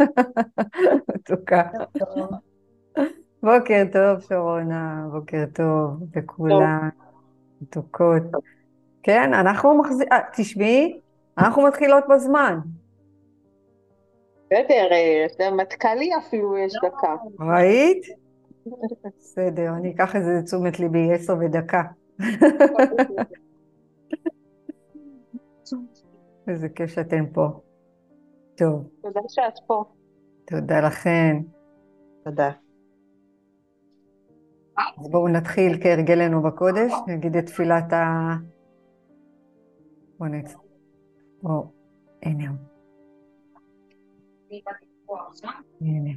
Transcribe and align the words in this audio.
מתוקה. 1.14 1.62
בוקר 3.42 3.82
טוב, 3.92 4.20
שרונה, 4.28 5.06
בוקר 5.12 5.44
טוב 5.54 5.90
לכולם, 6.16 6.88
מתוקות. 7.62 8.22
כן, 9.02 9.34
אנחנו 9.34 9.78
מחזיקים, 9.78 10.18
תשמעי, 10.36 11.00
אנחנו 11.38 11.62
מתחילות 11.62 12.04
בזמן. 12.08 12.58
בסדר, 14.46 14.88
מטכ"לי 15.56 16.10
אפילו 16.18 16.58
יש 16.58 16.72
דקה. 16.84 17.16
ראית? 17.40 18.06
בסדר, 19.18 19.68
אני 19.76 19.90
אקח 19.94 20.16
את 20.16 20.24
זה 20.24 20.30
לתשומת 20.38 20.80
ליבי, 20.80 21.12
עשר 21.12 21.36
ודקה. 21.40 21.82
איזה 26.48 26.68
כיף 26.68 26.90
שאתם 26.90 27.26
פה. 27.32 27.48
טוב. 28.60 28.88
תודה 29.02 29.20
שאת 29.28 29.58
פה. 29.66 29.84
תודה 30.46 30.80
לכן. 30.80 31.36
תודה. 32.24 32.50
אז 34.78 35.08
בואו 35.10 35.28
נתחיל 35.28 35.82
כהרגלנו 35.82 36.42
בקודש, 36.42 36.92
נגיד 37.06 37.36
את 37.36 37.46
תפילת 37.46 37.92
ה... 37.92 38.34
בואו 40.18 40.30
נצא. 40.30 40.58
בואו, 41.42 41.66
הנה 42.22 42.44
הוא. 42.50 42.58
הנה. 45.80 46.10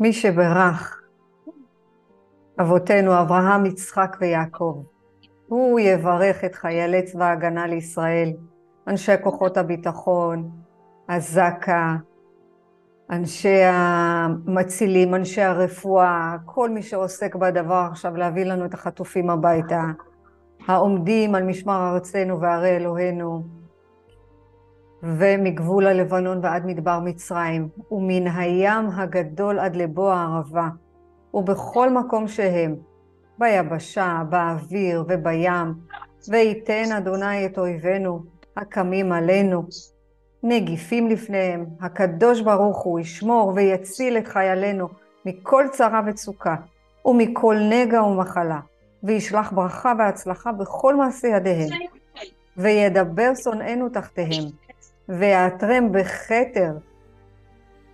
מי 0.00 0.12
שברך 0.12 1.02
אבותינו 2.60 3.20
אברהם, 3.20 3.66
יצחק 3.66 4.16
ויעקב, 4.20 4.82
הוא 5.46 5.80
יברך 5.80 6.44
את 6.44 6.54
חיילי 6.54 7.02
צבא 7.02 7.24
ההגנה 7.24 7.66
לישראל, 7.66 8.32
אנשי 8.88 9.12
כוחות 9.22 9.56
הביטחון, 9.56 10.50
הזק"א, 11.08 11.94
אנשי 13.10 13.62
המצילים, 13.64 15.14
אנשי 15.14 15.42
הרפואה, 15.42 16.36
כל 16.44 16.70
מי 16.70 16.82
שעוסק 16.82 17.34
בדבר 17.34 17.86
עכשיו 17.90 18.16
להביא 18.16 18.44
לנו 18.44 18.64
את 18.64 18.74
החטופים 18.74 19.30
הביתה, 19.30 19.82
העומדים 20.66 21.34
על 21.34 21.42
משמר 21.42 21.90
ארצנו 21.94 22.40
וערי 22.40 22.76
אלוהינו, 22.76 23.42
ומגבול 25.02 25.86
הלבנון 25.86 26.38
ועד 26.42 26.66
מדבר 26.66 27.00
מצרים, 27.00 27.68
ומן 27.90 28.26
הים 28.26 28.86
הגדול 28.96 29.58
עד 29.58 29.76
לבוא 29.76 30.12
הערבה, 30.12 30.68
ובכל 31.34 31.90
מקום 31.90 32.28
שהם, 32.28 32.74
ביבשה, 33.38 34.22
באוויר 34.28 35.04
ובים, 35.08 35.74
וייתן 36.30 36.92
אדוני 36.96 37.46
את 37.46 37.58
אויבינו 37.58 38.31
הקמים 38.56 39.12
עלינו, 39.12 39.62
נגיפים 40.42 41.08
לפניהם, 41.08 41.64
הקדוש 41.80 42.40
ברוך 42.40 42.78
הוא 42.78 43.00
ישמור 43.00 43.52
ויציל 43.54 44.18
את 44.18 44.28
חיילינו 44.28 44.88
מכל 45.26 45.64
צרה 45.72 46.00
וצוקה, 46.06 46.56
ומכל 47.04 47.56
נגע 47.70 48.02
ומחלה, 48.02 48.60
וישלח 49.02 49.52
ברכה 49.52 49.92
והצלחה 49.98 50.52
בכל 50.52 50.96
מעשה 50.96 51.28
ידיהם, 51.28 51.68
וידבר 52.56 53.34
שונאינו 53.34 53.88
תחתיהם, 53.88 54.44
ויעטרם 55.08 55.92
בכתר 55.92 56.72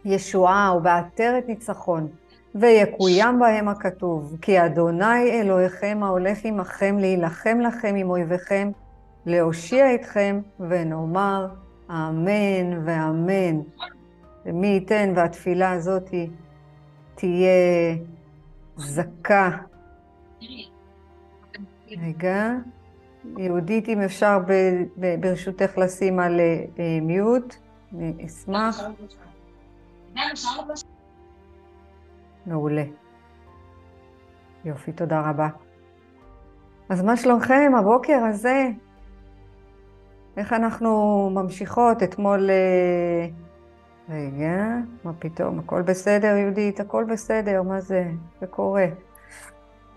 ישועה 0.04 0.74
ובעטרת 0.76 1.48
ניצחון, 1.48 2.08
ויקוים 2.54 3.38
בהם 3.38 3.68
הכתוב, 3.68 4.36
כי 4.42 4.64
אדוני 4.64 5.30
אלוהיכם 5.30 5.98
ההולך 6.02 6.38
עמכם 6.44 6.98
להילחם 6.98 7.60
לכם 7.60 7.94
עם 7.94 8.10
אויביכם, 8.10 8.70
להושיע 9.28 9.94
אתכם, 9.94 10.40
ונאמר 10.60 11.48
אמן 11.90 12.86
ואמן. 12.86 13.60
ומי 14.46 14.66
ייתן 14.66 15.12
והתפילה 15.16 15.72
הזאת 15.72 16.10
תהיה 17.14 17.96
זכה. 18.76 19.50
רגע, 21.90 22.52
יהודית, 23.38 23.88
אם 23.88 24.00
אפשר 24.00 24.38
ברשותך 25.20 25.78
לשים 25.78 26.20
על 26.20 26.40
אה, 26.40 26.98
מיוט, 27.02 27.54
אני 27.94 28.26
אשמח. 28.26 28.80
מעולה. 32.46 32.84
יופי, 34.64 34.92
תודה 34.92 35.30
רבה. 35.30 35.48
אז 36.88 37.02
מה 37.02 37.16
שלומכם 37.16 37.72
הבוקר 37.78 38.24
הזה? 38.28 38.68
איך 40.38 40.52
אנחנו 40.52 41.30
ממשיכות? 41.34 42.02
אתמול... 42.02 42.50
אה, 42.50 43.26
רגע, 44.08 44.76
מה 45.04 45.12
פתאום? 45.18 45.58
הכל 45.58 45.82
בסדר, 45.82 46.36
יהודית? 46.36 46.80
הכל 46.80 47.04
בסדר, 47.04 47.62
מה 47.62 47.80
זה? 47.80 48.10
זה 48.40 48.46
קורה. 48.46 48.86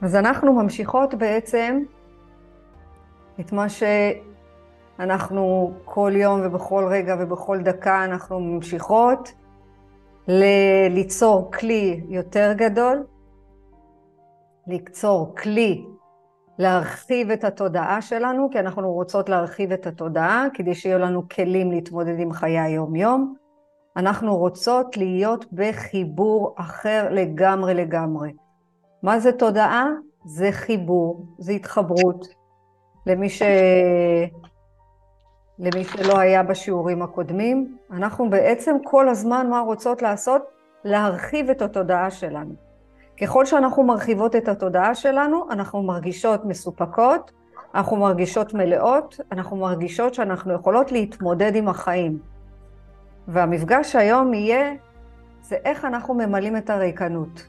אז 0.01 0.15
אנחנו 0.15 0.53
ממשיכות 0.53 1.13
בעצם 1.13 1.79
את 3.39 3.51
מה 3.51 3.65
שאנחנו 3.69 5.73
כל 5.85 6.11
יום 6.15 6.41
ובכל 6.43 6.85
רגע 6.89 7.15
ובכל 7.19 7.61
דקה 7.61 8.05
אנחנו 8.05 8.39
ממשיכות 8.39 9.33
ליצור 10.89 11.51
כלי 11.51 12.01
יותר 12.07 12.53
גדול, 12.55 13.03
ליצור 14.67 15.35
כלי 15.35 15.85
להרחיב 16.57 17.31
את 17.31 17.43
התודעה 17.43 18.01
שלנו, 18.01 18.49
כי 18.51 18.59
אנחנו 18.59 18.93
רוצות 18.93 19.29
להרחיב 19.29 19.71
את 19.71 19.87
התודעה 19.87 20.45
כדי 20.53 20.75
שיהיו 20.75 20.99
לנו 20.99 21.29
כלים 21.29 21.71
להתמודד 21.71 22.19
עם 22.19 22.33
חיי 22.33 22.59
היום-יום. 22.59 23.35
אנחנו 23.97 24.37
רוצות 24.37 24.97
להיות 24.97 25.53
בחיבור 25.53 26.55
אחר 26.57 27.07
לגמרי 27.11 27.73
לגמרי. 27.73 28.31
מה 29.03 29.19
זה 29.19 29.31
תודעה? 29.31 29.87
זה 30.25 30.49
חיבור, 30.51 31.25
זה 31.37 31.51
התחברות. 31.51 32.27
למי, 33.05 33.29
ש... 33.29 33.41
למי 35.59 35.83
שלא 35.83 36.19
היה 36.19 36.43
בשיעורים 36.43 37.01
הקודמים, 37.01 37.77
אנחנו 37.91 38.29
בעצם 38.29 38.75
כל 38.83 39.09
הזמן 39.09 39.47
מה 39.49 39.59
רוצות 39.59 40.01
לעשות? 40.01 40.41
להרחיב 40.83 41.49
את 41.49 41.61
התודעה 41.61 42.11
שלנו. 42.11 42.70
ככל 43.21 43.45
שאנחנו 43.45 43.83
מרחיבות 43.83 44.35
את 44.35 44.47
התודעה 44.47 44.95
שלנו, 44.95 45.45
אנחנו 45.51 45.83
מרגישות 45.83 46.45
מסופקות, 46.45 47.31
אנחנו 47.75 47.97
מרגישות 47.97 48.53
מלאות, 48.53 49.19
אנחנו 49.31 49.57
מרגישות 49.57 50.13
שאנחנו 50.13 50.53
יכולות 50.53 50.91
להתמודד 50.91 51.55
עם 51.55 51.67
החיים. 51.67 52.19
והמפגש 53.27 53.95
היום 53.95 54.33
יהיה, 54.33 54.73
זה 55.41 55.55
איך 55.65 55.85
אנחנו 55.85 56.13
ממלאים 56.13 56.57
את 56.57 56.69
הריקנות. 56.69 57.47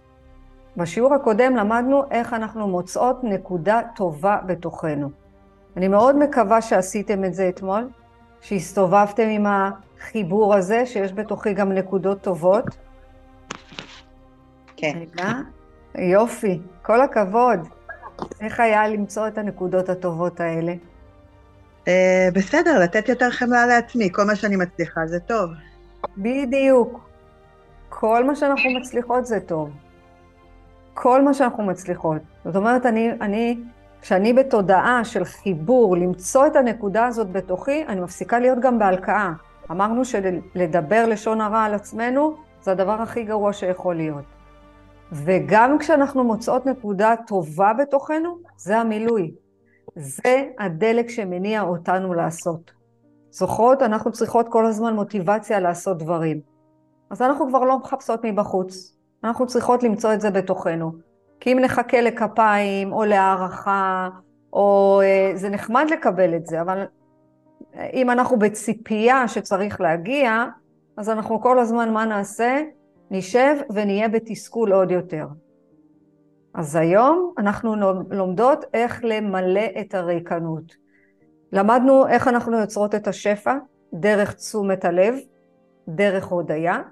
בשיעור 0.76 1.14
הקודם 1.14 1.56
למדנו 1.56 2.02
איך 2.10 2.32
אנחנו 2.32 2.68
מוצאות 2.68 3.24
נקודה 3.24 3.80
טובה 3.96 4.38
בתוכנו. 4.46 5.10
אני 5.76 5.88
מאוד 5.88 6.16
מקווה 6.16 6.62
שעשיתם 6.62 7.24
את 7.24 7.34
זה 7.34 7.48
אתמול, 7.48 7.88
שהסתובבתם 8.40 9.28
עם 9.28 9.46
החיבור 9.46 10.54
הזה, 10.54 10.86
שיש 10.86 11.12
בתוכי 11.12 11.54
גם 11.54 11.72
נקודות 11.72 12.20
טובות. 12.20 12.64
כן. 14.76 14.92
רגע, 14.96 15.32
יופי, 15.98 16.60
כל 16.82 17.02
הכבוד. 17.02 17.58
איך 18.40 18.60
היה 18.60 18.88
למצוא 18.88 19.28
את 19.28 19.38
הנקודות 19.38 19.88
הטובות 19.88 20.40
האלה? 20.40 20.74
Uh, 21.84 21.88
בסדר, 22.34 22.78
לתת 22.78 23.08
יותר 23.08 23.30
חמלה 23.30 23.66
לעצמי, 23.66 24.08
כל 24.12 24.24
מה 24.24 24.36
שאני 24.36 24.56
מצליחה 24.56 25.06
זה 25.06 25.20
טוב. 25.20 25.50
בדיוק. 26.18 27.00
כל 27.88 28.24
מה 28.24 28.36
שאנחנו 28.36 28.70
מצליחות 28.70 29.26
זה 29.26 29.40
טוב. 29.40 29.70
כל 30.94 31.22
מה 31.22 31.34
שאנחנו 31.34 31.62
מצליחות. 31.62 32.22
זאת 32.44 32.56
אומרת, 32.56 32.86
אני, 32.86 33.12
אני, 33.20 33.58
כשאני 34.02 34.32
בתודעה 34.32 35.04
של 35.04 35.24
חיבור, 35.24 35.96
למצוא 35.96 36.46
את 36.46 36.56
הנקודה 36.56 37.06
הזאת 37.06 37.30
בתוכי, 37.30 37.84
אני 37.88 38.00
מפסיקה 38.00 38.38
להיות 38.38 38.58
גם 38.60 38.78
בהלקאה. 38.78 39.32
אמרנו 39.70 40.04
שלדבר 40.04 41.06
לשון 41.06 41.40
הרע 41.40 41.64
על 41.64 41.74
עצמנו, 41.74 42.36
זה 42.62 42.70
הדבר 42.70 43.02
הכי 43.02 43.24
גרוע 43.24 43.52
שיכול 43.52 43.94
להיות. 43.94 44.24
וגם 45.12 45.78
כשאנחנו 45.78 46.24
מוצאות 46.24 46.66
נקודה 46.66 47.14
טובה 47.26 47.72
בתוכנו, 47.72 48.38
זה 48.56 48.78
המילוי. 48.78 49.34
זה 49.96 50.48
הדלק 50.58 51.08
שמניע 51.08 51.62
אותנו 51.62 52.14
לעשות. 52.14 52.72
זוכרות? 53.30 53.82
אנחנו 53.82 54.12
צריכות 54.12 54.48
כל 54.48 54.66
הזמן 54.66 54.94
מוטיבציה 54.94 55.60
לעשות 55.60 55.98
דברים. 55.98 56.40
אז 57.10 57.22
אנחנו 57.22 57.48
כבר 57.48 57.64
לא 57.64 57.78
מחפשות 57.78 58.20
מבחוץ. 58.24 58.96
אנחנו 59.24 59.46
צריכות 59.46 59.82
למצוא 59.82 60.14
את 60.14 60.20
זה 60.20 60.30
בתוכנו. 60.30 60.92
כי 61.40 61.52
אם 61.52 61.58
נחכה 61.58 62.00
לכפיים, 62.00 62.92
או 62.92 63.04
להערכה, 63.04 64.08
או... 64.52 65.00
אה, 65.04 65.32
זה 65.34 65.48
נחמד 65.48 65.86
לקבל 65.90 66.36
את 66.36 66.46
זה, 66.46 66.60
אבל 66.60 66.84
אם 67.92 68.10
אנחנו 68.10 68.38
בציפייה 68.38 69.28
שצריך 69.28 69.80
להגיע, 69.80 70.44
אז 70.96 71.10
אנחנו 71.10 71.40
כל 71.40 71.58
הזמן, 71.58 71.92
מה 71.92 72.04
נעשה? 72.04 72.62
נשב 73.12 73.56
ונהיה 73.74 74.08
בתסכול 74.08 74.72
עוד 74.72 74.90
יותר. 74.90 75.26
אז 76.54 76.76
היום 76.76 77.32
אנחנו 77.38 77.74
לומדות 78.10 78.64
איך 78.74 79.00
למלא 79.04 79.66
את 79.80 79.94
הריקנות. 79.94 80.76
למדנו 81.52 82.08
איך 82.08 82.28
אנחנו 82.28 82.58
יוצרות 82.58 82.94
את 82.94 83.08
השפע 83.08 83.56
דרך 83.94 84.34
תשומת 84.34 84.84
הלב, 84.84 85.14
דרך 85.88 86.26
הודיה, 86.26 86.82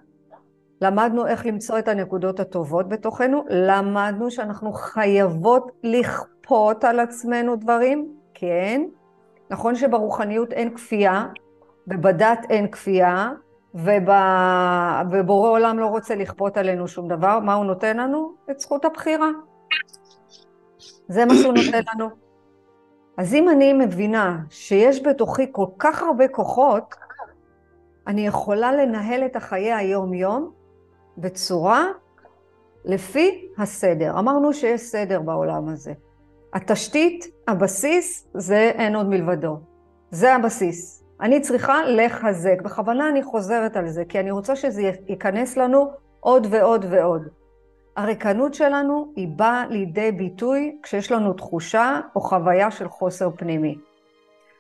למדנו 0.81 1.27
איך 1.27 1.47
למצוא 1.47 1.79
את 1.79 1.89
הנקודות 1.89 2.41
הטובות 2.41 2.89
בתוכנו, 2.89 3.45
למדנו 3.51 4.31
שאנחנו 4.31 4.73
חייבות 4.73 5.73
לכפות 5.83 6.85
על 6.85 7.01
עצמנו 7.01 7.57
דברים, 7.57 8.13
כן. 8.35 8.83
נכון 9.51 9.75
שברוחניות 9.75 10.53
אין 10.53 10.75
כפייה, 10.75 11.27
ובדת 11.87 12.47
אין 12.51 12.71
כפייה, 12.71 13.31
וב... 13.75 14.09
ובורא 15.13 15.51
עולם 15.51 15.79
לא 15.79 15.87
רוצה 15.87 16.15
לכפות 16.15 16.57
עלינו 16.57 16.89
שום 16.89 17.09
דבר, 17.09 17.39
מה 17.39 17.55
הוא 17.55 17.65
נותן 17.65 17.97
לנו? 17.97 18.35
את 18.51 18.61
זכות 18.61 18.85
הבחירה. 18.85 19.29
זה 21.09 21.25
מה 21.25 21.35
שהוא 21.35 21.55
נותן 21.55 21.81
לנו. 21.95 22.09
אז 23.17 23.35
אם 23.35 23.49
אני 23.49 23.73
מבינה 23.73 24.39
שיש 24.51 25.03
בתוכי 25.07 25.47
כל 25.53 25.67
כך 25.79 26.03
הרבה 26.03 26.29
כוחות, 26.29 26.95
אני 28.07 28.27
יכולה 28.27 28.73
לנהל 28.73 29.27
את 29.27 29.37
החיי 29.37 29.73
היום-יום 29.73 30.51
בצורה 31.19 31.87
לפי 32.85 33.49
הסדר. 33.59 34.19
אמרנו 34.19 34.53
שיש 34.53 34.81
סדר 34.81 35.21
בעולם 35.21 35.69
הזה. 35.69 35.93
התשתית, 36.55 37.27
הבסיס, 37.49 38.29
זה 38.35 38.73
אין 38.75 38.97
עוד 38.97 39.09
מלבדו. 39.09 39.57
זה 40.11 40.35
הבסיס. 40.35 41.00
אני 41.21 41.41
צריכה 41.41 41.83
לחזק. 41.85 42.63
בכוונה 42.63 43.09
אני 43.09 43.23
חוזרת 43.23 43.77
על 43.77 43.89
זה, 43.89 44.05
כי 44.09 44.21
אני 44.21 44.31
רוצה 44.31 44.57
שזה 44.57 44.91
ייכנס 45.09 45.57
לנו 45.57 45.91
עוד 46.21 46.47
ועוד 46.51 46.87
ועוד. 46.91 47.29
הריקנות 47.97 48.55
שלנו 48.55 49.13
היא 49.17 49.29
באה 49.29 49.67
לידי 49.67 50.13
ביטוי 50.13 50.77
כשיש 50.83 51.13
לנו 51.13 51.33
תחושה 51.33 52.01
או 52.17 52.21
חוויה 52.21 52.71
של 52.71 52.89
חוסר 52.89 53.31
פנימי. 53.37 53.79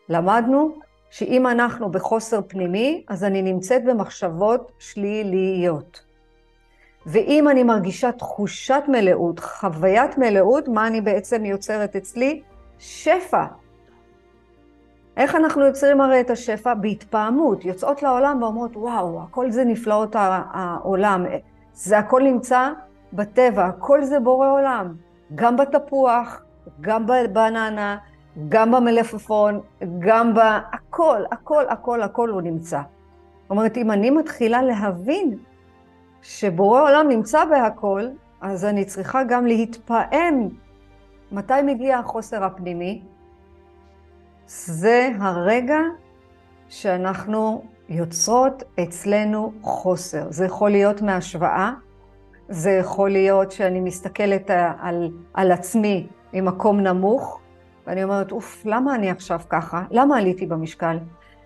למדנו 0.08 0.74
שאם 1.10 1.46
אנחנו 1.46 1.90
בחוסר 1.90 2.40
פנימי, 2.48 3.04
אז 3.08 3.24
אני 3.24 3.42
נמצאת 3.42 3.84
במחשבות 3.84 4.72
שליליות. 4.78 6.04
ואם 7.06 7.48
אני 7.48 7.62
מרגישה 7.62 8.12
תחושת 8.12 8.82
מלאות, 8.88 9.40
חוויית 9.40 10.18
מלאות, 10.18 10.68
מה 10.68 10.86
אני 10.86 11.00
בעצם 11.00 11.44
יוצרת 11.44 11.96
אצלי? 11.96 12.42
שפע. 12.78 13.44
איך 15.20 15.34
אנחנו 15.34 15.64
יוצרים 15.64 16.00
הרי 16.00 16.20
את 16.20 16.30
השפע? 16.30 16.74
בהתפעמות. 16.74 17.64
יוצאות 17.64 18.02
לעולם 18.02 18.42
ואומרות, 18.42 18.76
וואו, 18.76 19.22
הכל 19.22 19.50
זה 19.50 19.64
נפלאות 19.64 20.16
העולם. 20.52 21.26
זה 21.72 21.98
הכל 21.98 22.22
נמצא 22.22 22.70
בטבע, 23.12 23.66
הכל 23.66 24.04
זה 24.04 24.20
בורא 24.20 24.48
עולם. 24.48 24.94
גם 25.34 25.56
בתפוח, 25.56 26.42
גם 26.80 27.06
בבננה, 27.06 27.98
גם 28.48 28.72
במלפפון, 28.72 29.60
גם 29.98 30.34
ב... 30.34 30.38
הכל, 30.72 31.22
הכל, 31.32 31.64
הכל, 31.68 32.02
הכל 32.02 32.28
הוא 32.28 32.42
נמצא. 32.42 32.80
זאת 32.80 33.50
אומרת, 33.50 33.76
אם 33.76 33.90
אני 33.90 34.10
מתחילה 34.10 34.62
להבין 34.62 35.38
שבורא 36.22 36.82
עולם 36.82 37.08
נמצא 37.08 37.44
בהכל, 37.44 38.02
אז 38.40 38.64
אני 38.64 38.84
צריכה 38.84 39.24
גם 39.24 39.46
להתפעם. 39.46 40.48
מתי 41.32 41.62
מגיע 41.64 41.98
החוסר 41.98 42.44
הפנימי? 42.44 43.02
זה 44.52 45.08
הרגע 45.20 45.78
שאנחנו 46.68 47.62
יוצרות 47.88 48.62
אצלנו 48.82 49.52
חוסר. 49.62 50.26
זה 50.30 50.44
יכול 50.44 50.70
להיות 50.70 51.02
מהשוואה, 51.02 51.72
זה 52.48 52.70
יכול 52.70 53.10
להיות 53.10 53.52
שאני 53.52 53.80
מסתכלת 53.80 54.50
על, 54.80 55.10
על 55.34 55.52
עצמי 55.52 56.06
ממקום 56.32 56.80
נמוך, 56.80 57.40
ואני 57.86 58.04
אומרת, 58.04 58.32
אוף, 58.32 58.62
למה 58.64 58.94
אני 58.94 59.10
עכשיו 59.10 59.40
ככה? 59.48 59.84
למה 59.90 60.18
עליתי 60.18 60.46
במשקל? 60.46 60.98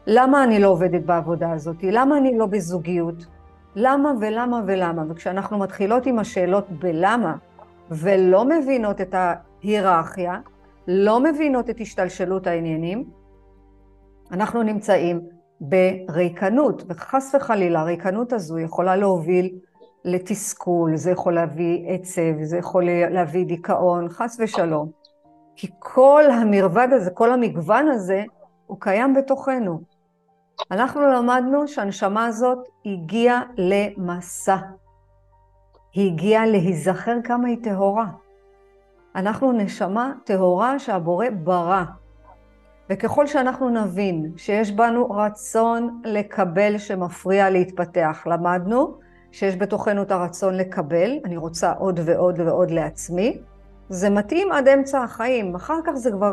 למה 0.06 0.44
אני 0.44 0.58
לא 0.58 0.68
עובדת 0.68 1.02
בעבודה 1.02 1.52
הזאת? 1.52 1.76
למה 1.82 2.18
אני 2.18 2.38
לא 2.38 2.46
בזוגיות? 2.46 3.26
למה 3.76 4.12
ולמה 4.20 4.60
ולמה? 4.66 5.02
וכשאנחנו 5.08 5.58
מתחילות 5.58 6.06
עם 6.06 6.18
השאלות 6.18 6.70
בלמה, 6.70 7.36
ולא 7.90 8.44
מבינות 8.44 9.00
את 9.00 9.14
ההיררכיה, 9.14 10.38
לא 10.88 11.20
מבינות 11.20 11.70
את 11.70 11.80
השתלשלות 11.80 12.46
העניינים, 12.46 13.04
אנחנו 14.30 14.62
נמצאים 14.62 15.20
בריקנות, 15.60 16.82
וחס 16.88 17.34
וחלילה 17.34 17.80
הריקנות 17.80 18.32
הזו 18.32 18.58
יכולה 18.58 18.96
להוביל 18.96 19.58
לתסכול, 20.04 20.96
זה 20.96 21.10
יכול 21.10 21.34
להביא 21.34 21.84
עצב, 21.88 22.42
זה 22.42 22.58
יכול 22.58 22.84
להביא 23.10 23.46
דיכאון, 23.46 24.08
חס 24.08 24.36
ושלום. 24.40 24.90
כי 25.56 25.68
כל 25.78 26.22
המרבד 26.30 26.88
הזה, 26.92 27.10
כל 27.10 27.32
המגוון 27.32 27.88
הזה, 27.88 28.24
הוא 28.66 28.80
קיים 28.80 29.14
בתוכנו. 29.14 29.80
אנחנו 30.70 31.00
למדנו 31.00 31.68
שהנשמה 31.68 32.26
הזאת 32.26 32.58
הגיעה 32.86 33.42
למסע. 33.56 34.56
היא 35.92 36.12
הגיעה 36.12 36.46
להיזכר 36.46 37.16
כמה 37.24 37.48
היא 37.48 37.58
טהורה. 37.62 38.06
אנחנו 39.16 39.52
נשמה 39.52 40.12
טהורה 40.24 40.78
שהבורא 40.78 41.26
ברא. 41.42 41.84
וככל 42.90 43.26
שאנחנו 43.26 43.70
נבין 43.70 44.32
שיש 44.36 44.72
בנו 44.72 45.10
רצון 45.10 46.00
לקבל 46.04 46.78
שמפריע 46.78 47.50
להתפתח, 47.50 48.22
למדנו 48.26 48.94
שיש 49.32 49.56
בתוכנו 49.56 50.02
את 50.02 50.12
הרצון 50.12 50.54
לקבל, 50.54 51.18
אני 51.24 51.36
רוצה 51.36 51.72
עוד 51.72 52.00
ועוד 52.04 52.40
ועוד 52.40 52.70
לעצמי, 52.70 53.38
זה 53.88 54.10
מתאים 54.10 54.52
עד 54.52 54.68
אמצע 54.68 55.02
החיים, 55.02 55.54
אחר 55.54 55.78
כך 55.84 55.92
זה 55.92 56.10
כבר, 56.10 56.32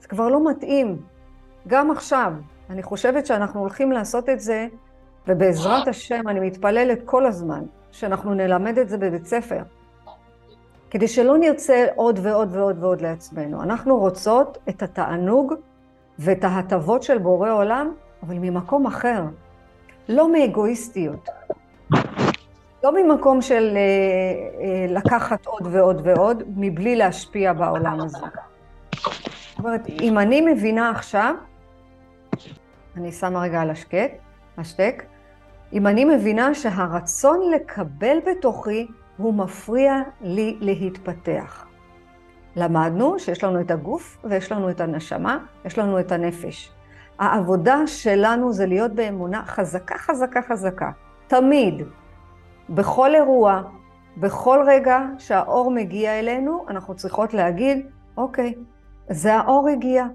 זה 0.00 0.08
כבר 0.08 0.28
לא 0.28 0.50
מתאים. 0.50 0.98
גם 1.68 1.90
עכשיו, 1.90 2.32
אני 2.70 2.82
חושבת 2.82 3.26
שאנחנו 3.26 3.60
הולכים 3.60 3.92
לעשות 3.92 4.28
את 4.28 4.40
זה, 4.40 4.66
ובעזרת 5.28 5.88
השם 5.88 6.28
אני 6.28 6.40
מתפללת 6.40 6.98
כל 7.04 7.26
הזמן, 7.26 7.62
שאנחנו 7.90 8.34
נלמד 8.34 8.78
את 8.78 8.88
זה 8.88 8.98
בבית 8.98 9.26
ספר. 9.26 9.62
כדי 10.94 11.08
שלא 11.08 11.38
נרצה 11.38 11.86
עוד 11.94 12.18
ועוד 12.22 12.56
ועוד 12.56 12.84
ועוד 12.84 13.00
לעצמנו. 13.00 13.62
אנחנו 13.62 13.98
רוצות 13.98 14.58
את 14.68 14.82
התענוג 14.82 15.54
ואת 16.18 16.44
ההטבות 16.44 17.02
של 17.02 17.18
בורא 17.18 17.50
עולם, 17.50 17.94
אבל 18.22 18.34
ממקום 18.38 18.86
אחר. 18.86 19.22
לא 20.08 20.32
מאגואיסטיות. 20.32 21.28
לא 22.84 23.04
ממקום 23.04 23.42
של 23.42 23.76
אה, 23.76 23.80
אה, 23.80 24.86
לקחת 24.88 25.46
עוד 25.46 25.68
ועוד 25.70 26.00
ועוד, 26.04 26.42
מבלי 26.56 26.96
להשפיע 26.96 27.52
בעולם 27.52 28.00
הזה. 28.00 28.18
זאת 28.18 29.58
אומרת, 29.58 29.88
אם 29.88 30.18
אני 30.18 30.40
מבינה 30.40 30.90
עכשיו, 30.90 31.34
אני 32.96 33.12
שמה 33.12 33.40
רגע 33.40 33.60
על 33.60 33.70
השקט, 33.70 34.10
השתק, 34.58 35.02
אם 35.72 35.86
אני 35.86 36.04
מבינה 36.04 36.54
שהרצון 36.54 37.40
לקבל 37.54 38.16
בתוכי 38.26 38.86
הוא 39.16 39.34
מפריע 39.34 40.00
לי 40.20 40.56
להתפתח. 40.60 41.66
למדנו 42.56 43.18
שיש 43.18 43.44
לנו 43.44 43.60
את 43.60 43.70
הגוף 43.70 44.18
ויש 44.24 44.52
לנו 44.52 44.70
את 44.70 44.80
הנשמה, 44.80 45.38
יש 45.64 45.78
לנו 45.78 46.00
את 46.00 46.12
הנפש. 46.12 46.72
העבודה 47.18 47.86
שלנו 47.86 48.52
זה 48.52 48.66
להיות 48.66 48.92
באמונה 48.92 49.44
חזקה, 49.46 49.98
חזקה, 49.98 50.42
חזקה. 50.42 50.90
תמיד, 51.26 51.82
בכל 52.70 53.14
אירוע, 53.14 53.62
בכל 54.16 54.64
רגע 54.66 55.00
שהאור 55.18 55.70
מגיע 55.70 56.18
אלינו, 56.18 56.64
אנחנו 56.68 56.94
צריכות 56.94 57.34
להגיד, 57.34 57.86
אוקיי, 58.16 58.54
זה 59.10 59.34
האור 59.34 59.68
הגיע. 59.68 60.06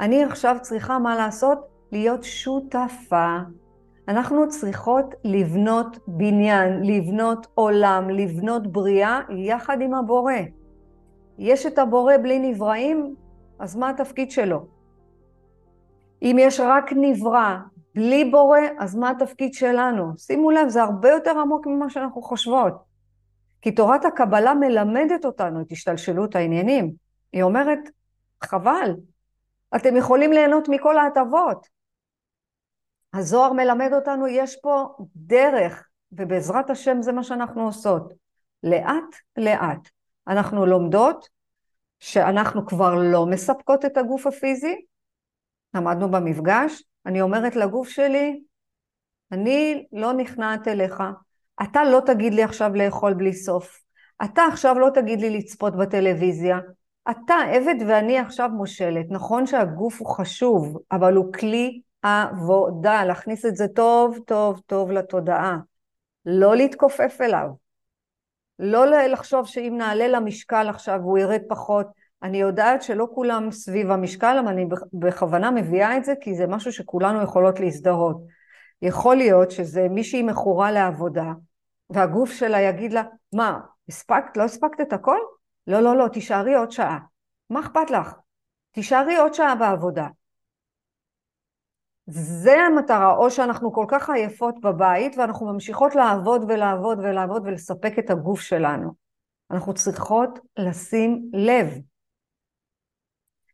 אני 0.00 0.24
עכשיו 0.24 0.56
צריכה 0.60 0.98
מה 0.98 1.16
לעשות? 1.16 1.58
להיות 1.92 2.24
שותפה. 2.24 3.36
אנחנו 4.08 4.48
צריכות 4.48 5.14
לבנות 5.24 5.98
בניין, 6.06 6.82
לבנות 6.82 7.46
עולם, 7.54 8.10
לבנות 8.10 8.72
בריאה 8.72 9.20
יחד 9.36 9.80
עם 9.80 9.94
הבורא. 9.94 10.32
יש 11.38 11.66
את 11.66 11.78
הבורא 11.78 12.14
בלי 12.22 12.38
נבראים, 12.38 13.14
אז 13.58 13.76
מה 13.76 13.90
התפקיד 13.90 14.30
שלו? 14.30 14.66
אם 16.22 16.36
יש 16.40 16.60
רק 16.60 16.92
נברא 16.96 17.56
בלי 17.94 18.24
בורא, 18.24 18.58
אז 18.78 18.96
מה 18.96 19.10
התפקיד 19.10 19.54
שלנו? 19.54 20.18
שימו 20.18 20.50
לב, 20.50 20.68
זה 20.68 20.82
הרבה 20.82 21.10
יותר 21.10 21.38
עמוק 21.38 21.66
ממה 21.66 21.90
שאנחנו 21.90 22.22
חושבות. 22.22 22.74
כי 23.62 23.72
תורת 23.72 24.04
הקבלה 24.04 24.54
מלמדת 24.54 25.24
אותנו 25.24 25.60
את 25.60 25.72
השתלשלות 25.72 26.36
העניינים. 26.36 26.92
היא 27.32 27.42
אומרת, 27.42 27.78
חבל, 28.44 28.94
אתם 29.76 29.96
יכולים 29.96 30.32
ליהנות 30.32 30.68
מכל 30.68 30.98
ההטבות. 30.98 31.73
הזוהר 33.14 33.52
מלמד 33.52 33.90
אותנו, 33.92 34.26
יש 34.26 34.56
פה 34.62 34.96
דרך, 35.16 35.88
ובעזרת 36.12 36.70
השם 36.70 37.02
זה 37.02 37.12
מה 37.12 37.22
שאנחנו 37.22 37.64
עושות. 37.64 38.12
לאט 38.62 39.14
לאט. 39.36 39.88
אנחנו 40.28 40.66
לומדות 40.66 41.28
שאנחנו 42.00 42.66
כבר 42.66 42.94
לא 42.94 43.26
מספקות 43.26 43.84
את 43.84 43.96
הגוף 43.96 44.26
הפיזי, 44.26 44.74
למדנו 45.74 46.10
במפגש, 46.10 46.82
אני 47.06 47.20
אומרת 47.20 47.56
לגוף 47.56 47.88
שלי, 47.88 48.40
אני 49.32 49.86
לא 49.92 50.12
נכנעת 50.12 50.68
אליך, 50.68 51.02
אתה 51.62 51.84
לא 51.84 52.00
תגיד 52.06 52.34
לי 52.34 52.42
עכשיו 52.42 52.74
לאכול 52.74 53.14
בלי 53.14 53.32
סוף, 53.32 53.80
אתה 54.24 54.42
עכשיו 54.52 54.78
לא 54.78 54.88
תגיד 54.94 55.20
לי 55.20 55.30
לצפות 55.30 55.76
בטלוויזיה, 55.76 56.58
אתה 57.10 57.34
עבד 57.34 57.74
ואני 57.88 58.18
עכשיו 58.18 58.48
מושלת. 58.48 59.06
נכון 59.10 59.46
שהגוף 59.46 60.00
הוא 60.00 60.08
חשוב, 60.08 60.78
אבל 60.92 61.14
הוא 61.14 61.32
כלי 61.32 61.80
עבודה, 62.04 63.04
להכניס 63.04 63.46
את 63.46 63.56
זה 63.56 63.68
טוב 63.68 64.18
טוב 64.26 64.60
טוב 64.66 64.90
לתודעה, 64.90 65.56
לא 66.26 66.56
להתכופף 66.56 67.18
אליו, 67.20 67.48
לא 68.58 68.86
לחשוב 68.86 69.46
שאם 69.46 69.74
נעלה 69.78 70.08
למשקל 70.08 70.68
עכשיו 70.68 71.00
הוא 71.00 71.18
ירד 71.18 71.40
פחות, 71.48 71.86
אני 72.22 72.40
יודעת 72.40 72.82
שלא 72.82 73.08
כולם 73.14 73.50
סביב 73.50 73.90
המשקל, 73.90 74.36
אבל 74.40 74.48
אני 74.48 74.66
בכוונה 74.92 75.50
מביאה 75.50 75.96
את 75.96 76.04
זה 76.04 76.14
כי 76.20 76.34
זה 76.34 76.46
משהו 76.46 76.72
שכולנו 76.72 77.22
יכולות 77.22 77.60
להזדהות. 77.60 78.16
יכול 78.82 79.16
להיות 79.16 79.50
שזה 79.50 79.88
מישהי 79.88 80.22
מכורה 80.22 80.72
לעבודה, 80.72 81.32
והגוף 81.90 82.32
שלה 82.32 82.60
יגיד 82.60 82.92
לה, 82.92 83.02
מה, 83.32 83.60
הספקת? 83.88 84.36
לא 84.36 84.42
הספקת 84.42 84.80
את 84.80 84.92
הכל? 84.92 85.18
לא, 85.66 85.80
לא, 85.80 85.96
לא, 85.96 86.08
תישארי 86.08 86.54
עוד 86.54 86.70
שעה. 86.70 86.98
מה 87.50 87.60
אכפת 87.60 87.90
לך? 87.90 88.14
תישארי 88.72 89.16
עוד 89.16 89.34
שעה 89.34 89.54
בעבודה. 89.54 90.06
זה 92.06 92.60
המטרה, 92.60 93.16
או 93.16 93.30
שאנחנו 93.30 93.72
כל 93.72 93.84
כך 93.88 94.10
עייפות 94.10 94.60
בבית 94.60 95.18
ואנחנו 95.18 95.52
ממשיכות 95.52 95.94
לעבוד 95.94 96.44
ולעבוד 96.48 96.98
ולעבוד 96.98 97.42
ולספק 97.46 97.98
את 97.98 98.10
הגוף 98.10 98.40
שלנו. 98.40 98.92
אנחנו 99.50 99.74
צריכות 99.74 100.38
לשים 100.56 101.30
לב. 101.32 101.66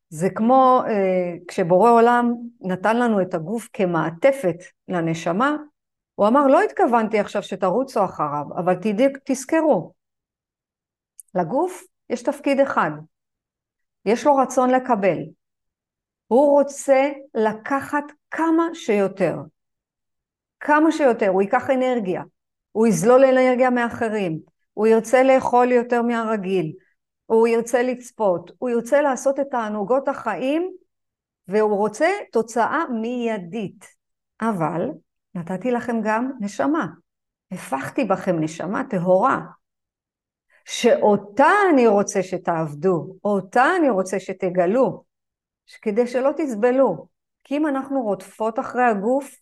זה 0.09 0.31
כמו 0.31 0.83
אה, 0.87 1.37
כשבורא 1.49 1.91
עולם 1.91 2.33
נתן 2.61 2.97
לנו 2.97 3.23
את 3.23 3.35
הגוף 3.35 3.69
כמעטפת 3.73 4.57
לנשמה, 4.89 5.57
הוא 6.15 6.29
אמר, 6.29 6.47
לא 6.47 6.63
התכוונתי 6.63 7.19
עכשיו 7.19 7.43
שתרוצו 7.43 8.05
אחריו, 8.05 8.45
אבל 8.57 8.75
תדע, 8.75 9.05
תזכרו, 9.25 9.93
לגוף 11.35 11.83
יש 12.11 12.23
תפקיד 12.23 12.61
אחד, 12.61 12.91
יש 14.05 14.27
לו 14.27 14.37
רצון 14.37 14.71
לקבל. 14.71 15.19
הוא 16.31 16.51
רוצה 16.51 17.11
לקחת 17.35 18.05
כמה 18.31 18.65
שיותר. 18.75 19.37
כמה 20.61 20.93
שיותר, 20.93 21.29
הוא 21.29 21.43
ייקח 21.43 21.71
אנרגיה, 21.71 22.23
הוא 22.73 22.87
יזלול 22.87 23.25
אנרגיה 23.25 23.71
מאחרים, 23.71 24.41
הוא 24.75 24.87
ירצה 24.87 25.23
לאכול 25.23 25.73
יותר 25.73 26.03
מהרגיל, 26.03 26.73
הוא 27.27 27.49
ירצה 27.49 27.83
לצפות, 27.83 28.51
הוא 28.59 28.71
ירצה 28.71 29.03
לעשות 29.03 29.41
את 29.41 29.47
תענוגות 29.51 30.09
החיים 30.09 30.73
והוא 31.49 31.77
רוצה 31.77 32.09
תוצאה 32.33 32.85
מיידית. 33.01 33.87
אבל 34.41 34.91
נתתי 35.35 35.71
לכם 35.71 36.01
גם 36.05 36.31
נשמה, 36.41 36.87
הפכתי 37.51 38.05
בכם 38.05 38.41
נשמה 38.41 38.83
טהורה, 38.91 39.41
שאותה 40.65 41.51
אני 41.73 41.87
רוצה 41.87 42.23
שתעבדו, 42.23 43.17
אותה 43.25 43.65
אני 43.79 43.91
רוצה 43.91 44.21
שתגלו, 44.21 45.10
כדי 45.77 46.07
שלא 46.07 46.31
תסבלו. 46.37 47.07
כי 47.45 47.57
אם 47.57 47.67
אנחנו 47.67 48.03
רודפות 48.03 48.59
אחרי 48.59 48.85
הגוף, 48.85 49.37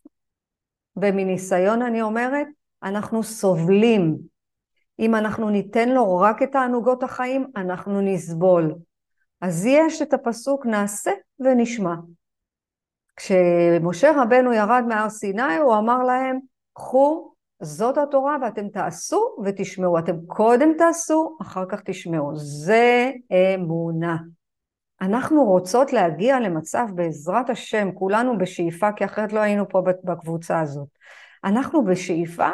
ומניסיון 0.96 1.82
אני 1.82 2.02
אומרת, 2.02 2.46
אנחנו 2.82 3.22
סובלים. 3.22 4.18
אם 4.98 5.14
אנחנו 5.14 5.50
ניתן 5.50 5.88
לו 5.88 6.18
רק 6.18 6.42
את 6.42 6.52
תענוגות 6.52 7.02
החיים, 7.02 7.46
אנחנו 7.56 8.00
נסבול. 8.00 8.74
אז 9.40 9.66
יש 9.66 10.02
את 10.02 10.14
הפסוק 10.14 10.66
נעשה 10.66 11.10
ונשמע. 11.40 11.94
כשמשה 13.16 14.22
רבנו 14.22 14.52
ירד 14.52 14.84
מהר 14.88 15.08
סיני, 15.08 15.56
הוא 15.56 15.76
אמר 15.76 16.02
להם, 16.02 16.38
קחו, 16.72 17.32
זאת 17.62 17.98
התורה 17.98 18.36
ואתם 18.42 18.68
תעשו 18.68 19.36
ותשמעו. 19.44 19.98
אתם 19.98 20.16
קודם 20.26 20.68
תעשו, 20.78 21.36
אחר 21.42 21.64
כך 21.68 21.80
תשמעו. 21.84 22.36
זה 22.36 23.10
אמונה. 23.54 24.16
אנחנו 25.00 25.44
רוצות 25.44 25.92
להגיע 25.92 26.40
למצב 26.40 26.86
בעזרת 26.94 27.50
השם, 27.50 27.92
כולנו 27.94 28.38
בשאיפה, 28.38 28.92
כי 28.92 29.04
אחרת 29.04 29.32
לא 29.32 29.40
היינו 29.40 29.68
פה 29.68 29.82
בקבוצה 30.04 30.60
הזאת. 30.60 30.88
אנחנו 31.44 31.84
בשאיפה 31.84 32.48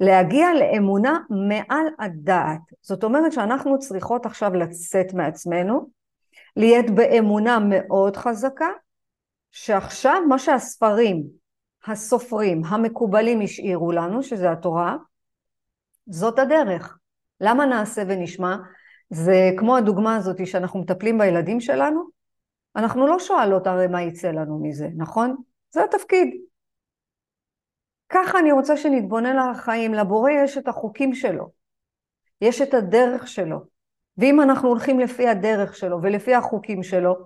להגיע 0.00 0.46
לאמונה 0.54 1.18
מעל 1.48 1.86
הדעת. 1.98 2.60
זאת 2.82 3.04
אומרת 3.04 3.32
שאנחנו 3.32 3.78
צריכות 3.78 4.26
עכשיו 4.26 4.54
לצאת 4.54 5.14
מעצמנו, 5.14 5.90
להיות 6.56 6.90
באמונה 6.90 7.58
מאוד 7.58 8.16
חזקה, 8.16 8.68
שעכשיו 9.50 10.22
מה 10.28 10.38
שהספרים, 10.38 11.22
הסופרים, 11.86 12.64
המקובלים 12.64 13.40
השאירו 13.40 13.92
לנו, 13.92 14.22
שזה 14.22 14.50
התורה, 14.50 14.96
זאת 16.06 16.38
הדרך. 16.38 16.98
למה 17.40 17.66
נעשה 17.66 18.02
ונשמע? 18.08 18.56
זה 19.14 19.50
כמו 19.56 19.76
הדוגמה 19.76 20.16
הזאת 20.16 20.46
שאנחנו 20.46 20.80
מטפלים 20.80 21.18
בילדים 21.18 21.60
שלנו, 21.60 22.02
אנחנו 22.76 23.06
לא 23.06 23.18
שואלות 23.18 23.66
הרי 23.66 23.86
מה 23.86 24.02
יצא 24.02 24.30
לנו 24.30 24.58
מזה, 24.62 24.88
נכון? 24.96 25.36
זה 25.70 25.84
התפקיד. 25.84 26.28
ככה 28.08 28.38
אני 28.38 28.52
רוצה 28.52 28.76
שנתבונן 28.76 29.38
על 29.38 29.50
החיים, 29.50 29.94
לבורא 29.94 30.30
יש 30.30 30.58
את 30.58 30.68
החוקים 30.68 31.14
שלו, 31.14 31.50
יש 32.40 32.62
את 32.62 32.74
הדרך 32.74 33.28
שלו, 33.28 33.58
ואם 34.18 34.40
אנחנו 34.40 34.68
הולכים 34.68 35.00
לפי 35.00 35.28
הדרך 35.28 35.76
שלו 35.76 36.02
ולפי 36.02 36.34
החוקים 36.34 36.82
שלו, 36.82 37.16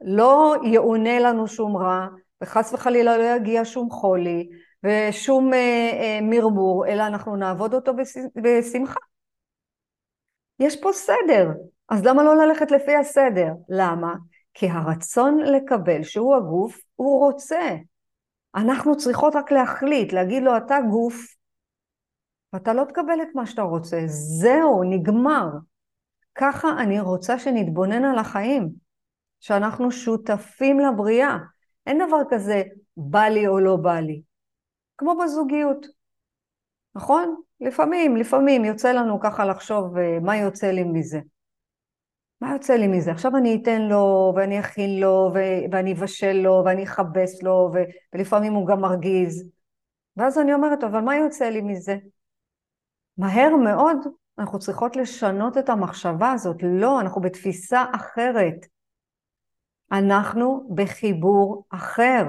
לא 0.00 0.54
יאונה 0.64 1.20
לנו 1.20 1.48
שום 1.48 1.76
רע, 1.76 2.06
וחס 2.42 2.72
וחלילה 2.72 3.18
לא 3.18 3.36
יגיע 3.36 3.64
שום 3.64 3.90
חולי 3.90 4.48
ושום 4.84 5.54
אה, 5.54 5.58
אה, 6.00 6.18
מרמור, 6.22 6.86
אלא 6.86 7.06
אנחנו 7.06 7.36
נעבוד 7.36 7.74
אותו 7.74 7.92
בשמחה. 8.42 9.00
יש 10.58 10.80
פה 10.80 10.92
סדר, 10.92 11.48
אז 11.88 12.04
למה 12.04 12.22
לא 12.22 12.36
ללכת 12.36 12.70
לפי 12.70 12.96
הסדר? 12.96 13.48
למה? 13.68 14.14
כי 14.54 14.68
הרצון 14.70 15.38
לקבל, 15.38 16.02
שהוא 16.02 16.36
הגוף, 16.36 16.80
הוא 16.96 17.18
רוצה. 17.18 17.76
אנחנו 18.54 18.96
צריכות 18.96 19.36
רק 19.36 19.52
להחליט, 19.52 20.12
להגיד 20.12 20.42
לו, 20.42 20.56
אתה 20.56 20.76
גוף, 20.90 21.34
ואתה 22.52 22.72
לא 22.72 22.84
תקבל 22.84 23.22
את 23.22 23.28
מה 23.34 23.46
שאתה 23.46 23.62
רוצה. 23.62 24.00
זהו, 24.06 24.82
נגמר. 24.82 25.48
ככה 26.34 26.68
אני 26.78 27.00
רוצה 27.00 27.38
שנתבונן 27.38 28.04
על 28.04 28.18
החיים, 28.18 28.70
שאנחנו 29.40 29.90
שותפים 29.90 30.80
לבריאה. 30.80 31.36
אין 31.86 31.98
דבר 32.06 32.20
כזה 32.30 32.62
בא 32.96 33.24
לי 33.24 33.46
או 33.46 33.58
לא 33.58 33.76
בא 33.76 34.00
לי. 34.00 34.22
כמו 34.98 35.14
בזוגיות, 35.24 35.86
נכון? 36.94 37.42
לפעמים, 37.60 38.16
לפעמים 38.16 38.64
יוצא 38.64 38.92
לנו 38.92 39.20
ככה 39.20 39.44
לחשוב 39.44 39.96
אה, 39.98 40.18
מה 40.20 40.36
יוצא 40.36 40.66
לי 40.66 40.84
מזה. 40.84 41.20
מה 42.40 42.52
יוצא 42.52 42.74
לי 42.74 42.86
מזה? 42.86 43.10
עכשיו 43.10 43.36
אני 43.36 43.60
אתן 43.62 43.82
לו, 43.82 44.32
ואני 44.36 44.60
אכין 44.60 45.00
לו, 45.00 45.30
ו- 45.34 45.72
ואני 45.72 45.92
אבשל 45.92 46.32
לו, 46.32 46.62
ואני 46.66 46.84
אכבס 46.84 47.42
לו, 47.42 47.70
ו- 47.74 47.84
ולפעמים 48.12 48.52
הוא 48.54 48.66
גם 48.66 48.80
מרגיז. 48.80 49.50
ואז 50.16 50.38
אני 50.38 50.54
אומרת, 50.54 50.84
אבל 50.84 51.00
מה 51.00 51.16
יוצא 51.16 51.44
לי 51.44 51.60
מזה? 51.60 51.96
מהר 53.18 53.56
מאוד 53.56 53.96
אנחנו 54.38 54.58
צריכות 54.58 54.96
לשנות 54.96 55.58
את 55.58 55.68
המחשבה 55.68 56.32
הזאת. 56.32 56.56
לא, 56.62 57.00
אנחנו 57.00 57.20
בתפיסה 57.20 57.84
אחרת. 57.94 58.66
אנחנו 59.92 60.70
בחיבור 60.74 61.64
אחר. 61.70 62.24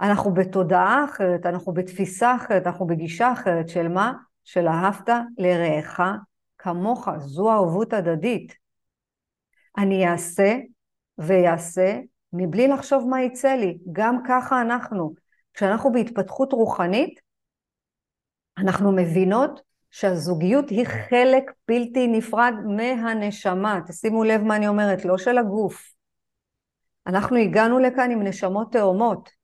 אנחנו 0.00 0.34
בתודעה 0.34 1.04
אחרת, 1.04 1.46
אנחנו 1.46 1.72
בתפיסה 1.72 2.36
אחרת, 2.36 2.66
אנחנו 2.66 2.86
בגישה 2.86 3.32
אחרת 3.32 3.68
של 3.68 3.88
מה? 3.88 4.12
של 4.44 4.68
אהבת 4.68 5.08
לרעך 5.38 6.00
כמוך, 6.58 7.08
זו 7.18 7.50
ערבות 7.50 7.92
הדדית. 7.92 8.54
אני 9.78 10.08
אעשה 10.08 10.56
ויעשה 11.18 12.00
מבלי 12.32 12.68
לחשוב 12.68 13.08
מה 13.08 13.22
יצא 13.22 13.48
לי, 13.48 13.78
גם 13.92 14.22
ככה 14.28 14.60
אנחנו. 14.60 15.14
כשאנחנו 15.54 15.92
בהתפתחות 15.92 16.52
רוחנית, 16.52 17.20
אנחנו 18.58 18.92
מבינות 18.92 19.60
שהזוגיות 19.90 20.70
היא 20.70 20.86
חלק 20.86 21.52
בלתי 21.68 22.06
נפרד 22.06 22.54
מהנשמה. 22.76 23.80
תשימו 23.86 24.24
לב 24.24 24.42
מה 24.42 24.56
אני 24.56 24.68
אומרת, 24.68 25.04
לא 25.04 25.18
של 25.18 25.38
הגוף. 25.38 25.92
אנחנו 27.06 27.36
הגענו 27.36 27.78
לכאן 27.78 28.10
עם 28.10 28.22
נשמות 28.22 28.72
תאומות. 28.72 29.43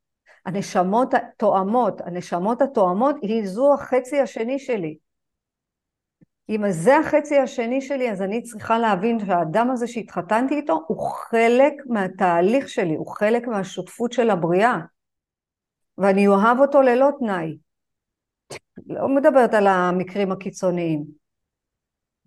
הנשמות 0.51 1.15
התואמות, 1.15 2.01
הנשמות 2.01 2.63
התואמות 2.63 3.17
היא 3.23 3.47
זו 3.47 3.75
החצי 3.75 4.21
השני 4.21 4.59
שלי. 4.59 4.97
אם 6.49 6.71
זה 6.71 6.99
החצי 6.99 7.39
השני 7.39 7.81
שלי, 7.81 8.11
אז 8.11 8.23
אני 8.23 8.43
צריכה 8.43 8.79
להבין 8.79 9.19
שהאדם 9.27 9.71
הזה 9.71 9.87
שהתחתנתי 9.87 10.55
איתו 10.55 10.85
הוא 10.87 11.11
חלק 11.11 11.73
מהתהליך 11.87 12.69
שלי, 12.69 12.95
הוא 12.95 13.07
חלק 13.07 13.47
מהשותפות 13.47 14.13
של 14.13 14.31
הבריאה. 14.31 14.79
ואני 15.99 16.27
אוהב 16.27 16.61
אותו 16.61 16.83
ללא 16.83 17.11
תנאי. 17.19 17.59
לא 18.87 19.09
מדברת 19.09 19.55
על 19.55 19.67
המקרים 19.67 20.33
הקיצוניים. 20.33 21.05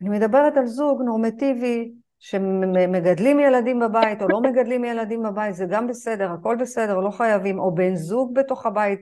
אני 0.01 0.10
מדברת 0.10 0.58
על 0.58 0.65
זוג 0.65 1.01
נורמטיבי 1.01 1.92
שמגדלים 2.24 3.39
ילדים 3.39 3.80
בבית 3.80 4.22
או 4.22 4.27
לא 4.27 4.42
מגדלים 4.42 4.86
ילדים 4.86 5.24
בבית, 5.24 5.56
זה 5.56 5.65
גם 5.70 5.88
בסדר, 5.88 6.32
הכל 6.32 6.58
בסדר, 6.60 7.00
לא 7.00 7.10
חייבים, 7.10 7.60
או 7.60 7.75
בן 7.75 7.96
זוג 7.96 8.36
בתוך 8.36 8.65
הבית, 8.65 9.00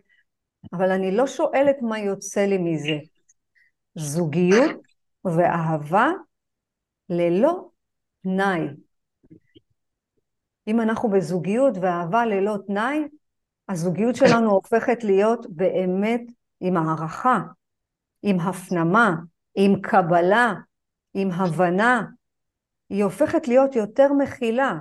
אבל 0.73 0.91
אני 0.91 1.11
לא 1.11 1.27
שואלת 1.27 1.75
מה 1.81 1.99
יוצא 1.99 2.45
לי 2.45 2.57
מזה. 2.57 2.97
זוגיות 3.95 4.81
ואהבה 5.25 6.09
ללא 7.09 7.69
תנאי. 8.23 8.67
אם 10.67 10.81
אנחנו 10.81 11.09
בזוגיות 11.09 11.77
ואהבה 11.81 12.25
ללא 12.25 12.57
תנאי, 12.67 13.03
הזוגיות 13.69 14.15
שלנו 14.15 14.51
הופכת 14.51 15.03
להיות 15.03 15.45
באמת 15.49 16.21
עם 16.59 16.77
הערכה, 16.77 17.39
עם 18.23 18.39
הפנמה, 18.39 19.15
עם 19.55 19.81
קבלה, 19.81 20.53
עם 21.13 21.31
הבנה. 21.31 22.01
היא 22.91 23.03
הופכת 23.03 23.47
להיות 23.47 23.75
יותר 23.75 24.13
מכילה. 24.13 24.73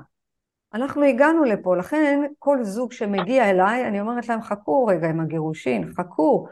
אנחנו 0.74 1.02
הגענו 1.02 1.44
לפה, 1.44 1.76
לכן 1.76 2.20
כל 2.38 2.64
זוג 2.64 2.92
שמגיע 2.92 3.50
אליי, 3.50 3.88
אני 3.88 4.00
אומרת 4.00 4.28
להם, 4.28 4.42
חכו 4.42 4.86
רגע 4.86 5.08
עם 5.08 5.20
הגירושין, 5.20 5.92
חכו. 5.94 6.46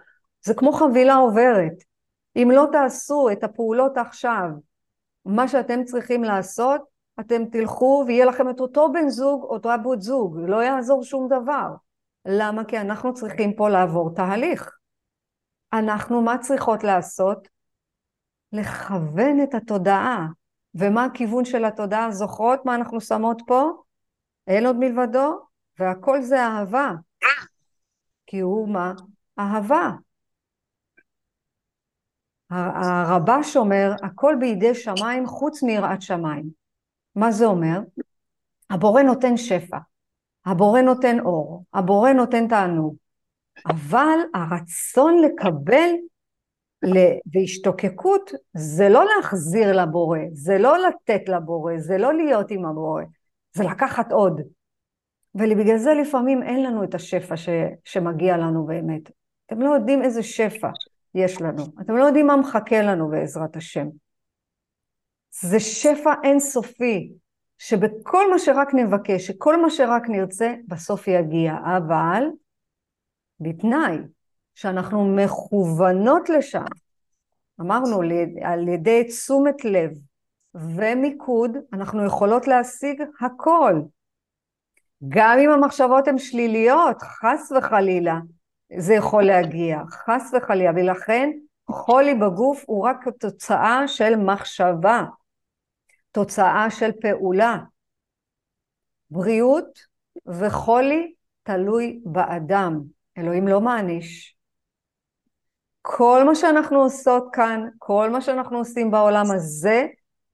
זה 0.44 0.54
כמו 0.54 0.72
חבילה 0.72 1.14
עוברת. 1.14 1.72
אם 2.36 2.50
לא 2.52 2.66
תעשו 2.72 3.28
את 3.32 3.44
הפעולות 3.44 3.96
עכשיו, 3.96 4.48
מה 5.24 5.48
שאתם 5.48 5.84
צריכים 5.84 6.24
לעשות, 6.24 6.80
אתם 7.20 7.44
תלכו 7.44 8.04
ויהיה 8.06 8.24
לכם 8.24 8.50
את 8.50 8.60
אותו 8.60 8.92
בן 8.92 9.08
זוג, 9.08 9.42
אותו 9.42 9.68
בת 9.84 10.02
זוג, 10.02 10.38
לא 10.46 10.62
יעזור 10.62 11.04
שום 11.04 11.28
דבר. 11.28 11.68
למה? 12.24 12.64
כי 12.64 12.78
אנחנו 12.78 13.14
צריכים 13.14 13.56
פה 13.56 13.68
לעבור 13.68 14.14
תהליך. 14.14 14.70
אנחנו, 15.72 16.22
מה 16.22 16.38
צריכות 16.38 16.84
לעשות? 16.84 17.48
לכוון 18.52 19.42
את 19.42 19.54
התודעה. 19.54 20.26
ומה 20.78 21.04
הכיוון 21.04 21.44
של 21.44 21.64
התודעה? 21.64 22.10
זוכרות 22.10 22.66
מה 22.66 22.74
אנחנו 22.74 23.00
שמות 23.00 23.42
פה? 23.46 23.70
אין 24.46 24.66
עוד 24.66 24.76
מלבדו, 24.76 25.38
והכל 25.78 26.22
זה 26.22 26.46
אהבה. 26.46 26.92
כי 28.26 28.40
הוא 28.40 28.68
מה? 28.68 28.92
אהבה. 29.38 29.90
הרבש 32.50 33.56
אומר, 33.56 33.90
הכל 34.02 34.36
בידי 34.40 34.74
שמיים 34.74 35.26
חוץ 35.26 35.62
מיראת 35.62 36.02
שמיים. 36.02 36.50
מה 37.14 37.32
זה 37.32 37.44
אומר? 37.46 37.80
הבורא 38.70 39.02
נותן 39.02 39.36
שפע, 39.36 39.78
הבורא 40.46 40.80
נותן 40.80 41.20
אור, 41.20 41.64
הבורא 41.74 42.10
נותן 42.10 42.48
תענוג, 42.48 42.96
אבל 43.66 44.18
הרצון 44.34 45.22
לקבל 45.22 45.90
והשתוקקות 47.34 48.30
זה 48.54 48.88
לא 48.88 49.04
להחזיר 49.04 49.82
לבורא, 49.82 50.18
זה 50.32 50.58
לא 50.58 50.76
לתת 50.78 51.28
לבורא, 51.28 51.72
זה 51.78 51.98
לא 51.98 52.14
להיות 52.14 52.50
עם 52.50 52.64
הבורא, 52.64 53.02
זה 53.52 53.64
לקחת 53.64 54.12
עוד. 54.12 54.40
ובגלל 55.34 55.76
זה 55.76 55.94
לפעמים 55.94 56.42
אין 56.42 56.62
לנו 56.62 56.84
את 56.84 56.94
השפע 56.94 57.36
ש, 57.36 57.48
שמגיע 57.84 58.36
לנו 58.36 58.66
באמת. 58.66 59.10
אתם 59.46 59.60
לא 59.60 59.74
יודעים 59.74 60.02
איזה 60.02 60.22
שפע 60.22 60.70
יש 61.14 61.40
לנו, 61.40 61.64
אתם 61.80 61.96
לא 61.96 62.04
יודעים 62.04 62.26
מה 62.26 62.36
מחכה 62.36 62.82
לנו 62.82 63.08
בעזרת 63.08 63.56
השם. 63.56 63.86
זה 65.40 65.60
שפע 65.60 66.14
אינסופי, 66.24 67.12
שבכל 67.58 68.30
מה 68.30 68.38
שרק 68.38 68.74
נבקש, 68.74 69.26
שכל 69.26 69.62
מה 69.62 69.70
שרק 69.70 70.08
נרצה, 70.08 70.54
בסוף 70.68 71.08
יגיע. 71.08 71.54
אבל 71.76 72.24
בתנאי 73.40 73.96
שאנחנו 74.58 75.16
מכוונות 75.16 76.28
לשם. 76.28 76.64
אמרנו, 77.60 78.00
על 78.42 78.68
ידי 78.68 79.04
תשומת 79.04 79.64
לב 79.64 79.90
ומיקוד, 80.54 81.50
אנחנו 81.72 82.06
יכולות 82.06 82.46
להשיג 82.46 83.02
הכל. 83.20 83.74
גם 85.08 85.38
אם 85.38 85.50
המחשבות 85.50 86.08
הן 86.08 86.18
שליליות, 86.18 87.02
חס 87.02 87.52
וחלילה, 87.58 88.14
זה 88.78 88.94
יכול 88.94 89.22
להגיע, 89.22 89.80
חס 89.90 90.32
וחלילה, 90.36 90.70
ולכן 90.76 91.30
חולי 91.70 92.14
בגוף 92.14 92.64
הוא 92.66 92.84
רק 92.84 93.08
תוצאה 93.20 93.88
של 93.88 94.16
מחשבה, 94.16 95.04
תוצאה 96.12 96.70
של 96.70 96.90
פעולה. 97.00 97.56
בריאות 99.10 99.78
וחולי 100.26 101.14
תלוי 101.42 102.00
באדם, 102.04 102.80
אלוהים 103.18 103.48
לא 103.48 103.60
מעניש. 103.60 104.37
כל 105.90 106.22
מה 106.26 106.34
שאנחנו 106.34 106.78
עושות 106.78 107.28
כאן, 107.32 107.68
כל 107.78 108.10
מה 108.10 108.20
שאנחנו 108.20 108.58
עושים 108.58 108.90
בעולם 108.90 109.24
הזה, 109.30 109.86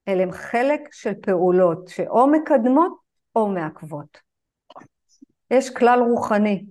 אלה 0.08 0.22
הם 0.22 0.32
חלק 0.32 0.80
של 0.92 1.12
פעולות 1.22 1.88
שאו 1.88 2.26
מקדמות 2.26 2.92
או 3.36 3.48
מעכבות. 3.48 4.18
יש 5.50 5.70
כלל 5.70 6.00
רוחני, 6.00 6.64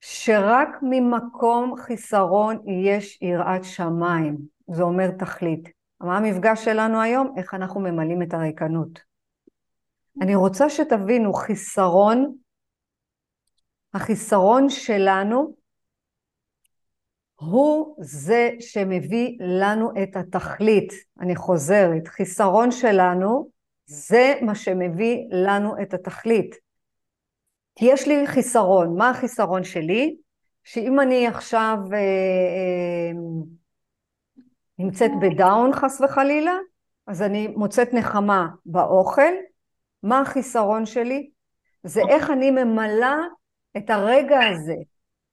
שרק 0.00 0.68
ממקום 0.82 1.74
חיסרון 1.76 2.56
יש 2.84 3.18
יראת 3.22 3.64
שמיים, 3.64 4.36
זה 4.70 4.82
אומר 4.82 5.10
תכלית. 5.10 5.68
מה 6.00 6.16
המפגש 6.16 6.64
שלנו 6.64 7.00
היום? 7.00 7.34
איך 7.38 7.54
אנחנו 7.54 7.80
ממלאים 7.80 8.22
את 8.22 8.34
הריקנות. 8.34 9.00
אני 10.22 10.34
רוצה 10.34 10.70
שתבינו, 10.70 11.32
חיסרון, 11.32 12.34
החיסרון 13.94 14.68
שלנו 14.68 15.57
הוא 17.40 17.96
זה 18.00 18.50
שמביא 18.60 19.36
לנו 19.40 19.90
את 20.02 20.16
התכלית. 20.16 20.92
אני 21.20 21.36
חוזרת, 21.36 22.08
חיסרון 22.08 22.70
שלנו 22.70 23.50
זה 23.86 24.34
מה 24.42 24.54
שמביא 24.54 25.24
לנו 25.30 25.82
את 25.82 25.94
התכלית. 25.94 26.54
כי 27.74 27.84
יש 27.84 28.08
לי 28.08 28.26
חיסרון, 28.26 28.96
מה 28.96 29.10
החיסרון 29.10 29.64
שלי? 29.64 30.16
שאם 30.64 31.00
אני 31.00 31.26
עכשיו 31.26 31.76
אה, 31.92 31.98
אה, 31.98 33.12
נמצאת 34.78 35.10
בדאון 35.20 35.72
חס 35.72 36.00
וחלילה, 36.00 36.56
אז 37.06 37.22
אני 37.22 37.48
מוצאת 37.48 37.94
נחמה 37.94 38.48
באוכל. 38.66 39.32
מה 40.02 40.20
החיסרון 40.20 40.86
שלי? 40.86 41.30
זה 41.82 42.00
איך 42.08 42.30
אני 42.30 42.50
ממלאה 42.50 43.18
את 43.76 43.90
הרגע 43.90 44.38
הזה, 44.40 44.76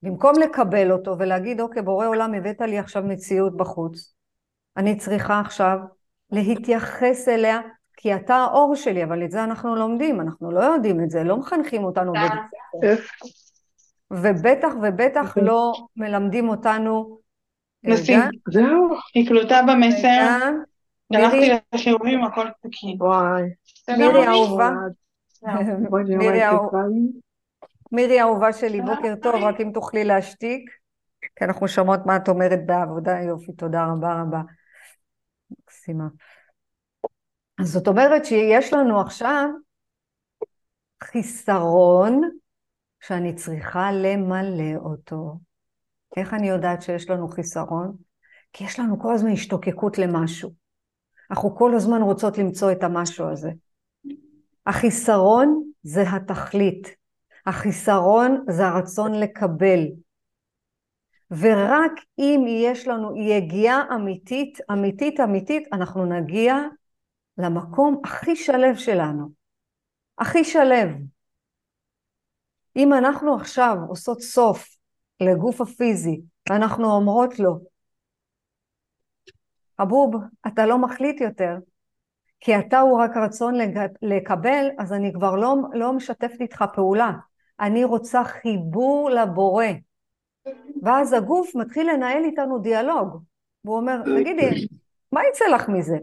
במקום 0.02 0.34
לקבל 0.38 0.92
אותו 0.92 1.18
ולהגיד, 1.18 1.60
אוקיי, 1.60 1.82
בורא 1.82 2.06
עולם, 2.06 2.34
הבאת 2.34 2.60
לי 2.60 2.78
עכשיו 2.78 3.02
מציאות 3.02 3.56
בחוץ, 3.56 4.14
אני 4.76 4.96
צריכה 4.96 5.40
עכשיו 5.40 5.78
להתייחס 6.30 7.28
אליה, 7.28 7.60
כי 7.96 8.14
אתה 8.14 8.34
האור 8.34 8.74
שלי, 8.74 9.04
אבל 9.04 9.24
את 9.24 9.30
זה 9.30 9.44
אנחנו 9.44 9.76
לומדים, 9.76 10.20
אנחנו 10.20 10.50
לא 10.50 10.60
יודעים 10.60 11.04
את 11.04 11.10
זה, 11.10 11.24
לא 11.24 11.36
מחנכים 11.36 11.84
אותנו 11.84 12.12
בבית 12.12 12.32
ספר. 12.82 13.04
ובטח 14.10 14.72
ובטח 14.82 15.36
לא 15.42 15.72
מלמדים 15.96 16.48
אותנו... 16.48 17.18
נשים, 17.82 18.20
זהו, 18.52 18.88
היא 19.14 19.28
קלוטה 19.28 19.60
במסר. 19.68 20.50
הלכתי 21.14 21.50
לשיעורים, 21.74 22.24
הכל 22.24 22.46
תקין. 22.62 22.96
וואי. 23.02 23.42
מירי 23.98 24.26
האהובה. 24.26 24.70
מירי 26.06 26.42
האהובה. 26.42 26.78
מירי 27.92 28.20
האהובה 28.20 28.52
שלי, 28.52 28.80
בוקר 28.80 29.14
טוב, 29.22 29.34
רק 29.34 29.60
אם 29.60 29.70
תוכלי 29.74 30.04
להשתיק, 30.04 30.70
כי 31.36 31.44
אנחנו 31.44 31.68
שומעות 31.68 32.00
מה 32.06 32.16
את 32.16 32.28
אומרת 32.28 32.66
בעבודה, 32.66 33.20
יופי, 33.20 33.52
תודה 33.52 33.84
רבה 33.84 34.22
רבה. 34.22 34.40
מקסימה. 35.50 36.08
אז 37.60 37.66
זאת 37.66 37.88
אומרת 37.88 38.24
שיש 38.24 38.72
לנו 38.72 39.00
עכשיו 39.00 39.48
חיסרון 41.04 42.20
שאני 43.00 43.34
צריכה 43.34 43.92
למלא 43.92 44.76
אותו. 44.76 45.38
איך 46.16 46.34
אני 46.34 46.48
יודעת 46.48 46.82
שיש 46.82 47.10
לנו 47.10 47.28
חיסרון? 47.28 47.96
כי 48.52 48.64
יש 48.64 48.80
לנו 48.80 49.00
כל 49.00 49.14
הזמן 49.14 49.30
השתוקקות 49.30 49.98
למשהו. 49.98 50.50
אנחנו 51.30 51.56
כל 51.56 51.74
הזמן 51.74 52.02
רוצות 52.02 52.38
למצוא 52.38 52.72
את 52.72 52.82
המשהו 52.82 53.28
הזה. 53.28 53.50
החיסרון 54.66 55.70
זה 55.82 56.02
התכלית. 56.10 57.05
החיסרון 57.46 58.44
זה 58.48 58.66
הרצון 58.66 59.14
לקבל. 59.14 59.80
ורק 61.30 61.92
אם 62.18 62.44
יש 62.48 62.88
לנו 62.88 63.16
יגיעה 63.16 63.82
אמיתית, 63.94 64.58
אמיתית, 64.72 65.20
אמיתית, 65.20 65.68
אנחנו 65.72 66.04
נגיע 66.04 66.54
למקום 67.38 68.00
הכי 68.04 68.36
שלב 68.36 68.76
שלנו. 68.76 69.30
הכי 70.18 70.44
שלב. 70.44 70.88
אם 72.76 72.92
אנחנו 72.92 73.34
עכשיו 73.34 73.76
עושות 73.88 74.22
סוף 74.22 74.76
לגוף 75.20 75.60
הפיזי, 75.60 76.20
ואנחנו 76.48 76.90
אומרות 76.90 77.38
לו, 77.38 77.58
אבוב, 79.82 80.14
אתה 80.46 80.66
לא 80.66 80.78
מחליט 80.78 81.20
יותר, 81.20 81.54
כי 82.40 82.58
אתה 82.58 82.80
הוא 82.80 82.98
רק 83.00 83.10
רצון 83.16 83.54
לקבל, 84.02 84.66
אז 84.78 84.92
אני 84.92 85.12
כבר 85.12 85.36
לא, 85.36 85.54
לא 85.72 85.92
משתפת 85.92 86.40
איתך 86.40 86.64
פעולה. 86.74 87.12
אני 87.60 87.84
רוצה 87.84 88.24
חיבור 88.24 89.10
לבורא. 89.10 89.66
ואז 90.82 91.12
הגוף 91.12 91.54
מתחיל 91.54 91.90
לנהל 91.90 92.24
איתנו 92.24 92.58
דיאלוג. 92.58 93.22
והוא 93.64 93.76
אומר, 93.76 94.02
תגידי, 94.02 94.66
מה 95.12 95.20
יצא 95.30 95.44
לך 95.44 95.68
מזה? 95.68 95.96